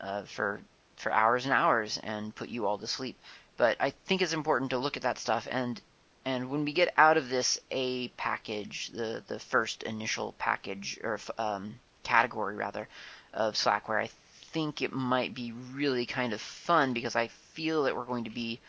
uh, 0.00 0.22
for 0.22 0.60
for 0.94 1.10
hours 1.10 1.44
and 1.46 1.52
hours 1.52 1.98
and 2.00 2.32
put 2.32 2.48
you 2.48 2.64
all 2.64 2.78
to 2.78 2.86
sleep. 2.86 3.16
But 3.56 3.76
I 3.80 3.90
think 3.90 4.22
it's 4.22 4.32
important 4.32 4.70
to 4.70 4.78
look 4.78 4.96
at 4.96 5.02
that 5.02 5.18
stuff 5.18 5.48
and 5.50 5.80
and 6.24 6.48
when 6.48 6.64
we 6.64 6.72
get 6.72 6.94
out 6.96 7.16
of 7.16 7.28
this 7.28 7.60
A 7.72 8.06
package, 8.10 8.90
the 8.90 9.24
the 9.26 9.40
first 9.40 9.82
initial 9.82 10.36
package 10.38 11.00
or 11.02 11.18
um, 11.38 11.74
category 12.04 12.54
rather 12.54 12.86
of 13.34 13.54
Slackware, 13.54 14.04
I 14.04 14.10
think 14.52 14.80
it 14.80 14.92
might 14.92 15.34
be 15.34 15.52
really 15.74 16.06
kind 16.06 16.32
of 16.32 16.40
fun 16.40 16.92
because 16.92 17.16
I 17.16 17.28
feel 17.54 17.82
that 17.82 17.96
we're 17.96 18.04
going 18.04 18.24
to 18.24 18.30
be 18.30 18.60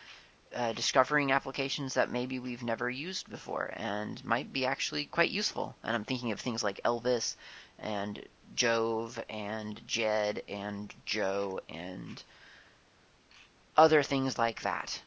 uh, 0.55 0.73
discovering 0.73 1.31
applications 1.31 1.93
that 1.93 2.11
maybe 2.11 2.39
we've 2.39 2.63
never 2.63 2.89
used 2.89 3.29
before 3.29 3.71
and 3.73 4.23
might 4.25 4.51
be 4.51 4.65
actually 4.65 5.05
quite 5.05 5.29
useful. 5.29 5.75
And 5.83 5.95
I'm 5.95 6.05
thinking 6.05 6.31
of 6.31 6.39
things 6.39 6.63
like 6.63 6.81
Elvis 6.83 7.35
and 7.77 8.23
Jove 8.55 9.23
and 9.29 9.79
Jed 9.87 10.43
and 10.47 10.93
Joe 11.05 11.59
and 11.69 12.21
other 13.77 14.03
things 14.03 14.37
like 14.37 14.61
that. 14.63 15.01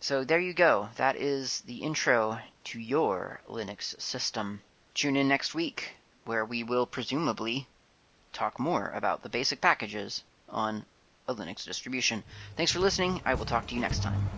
So 0.00 0.24
there 0.24 0.40
you 0.40 0.54
go. 0.54 0.88
That 0.96 1.16
is 1.16 1.60
the 1.62 1.78
intro 1.78 2.38
to 2.64 2.80
your 2.80 3.40
Linux 3.48 4.00
system. 4.00 4.60
Tune 4.94 5.16
in 5.16 5.28
next 5.28 5.54
week, 5.54 5.96
where 6.24 6.44
we 6.44 6.62
will 6.62 6.86
presumably 6.86 7.66
talk 8.32 8.58
more 8.58 8.90
about 8.94 9.22
the 9.22 9.28
basic 9.28 9.60
packages 9.60 10.22
on 10.48 10.84
a 11.26 11.34
Linux 11.34 11.64
distribution. 11.64 12.22
Thanks 12.56 12.72
for 12.72 12.78
listening. 12.78 13.20
I 13.24 13.34
will 13.34 13.44
talk 13.44 13.66
to 13.68 13.74
you 13.74 13.80
next 13.80 14.02
time. 14.02 14.37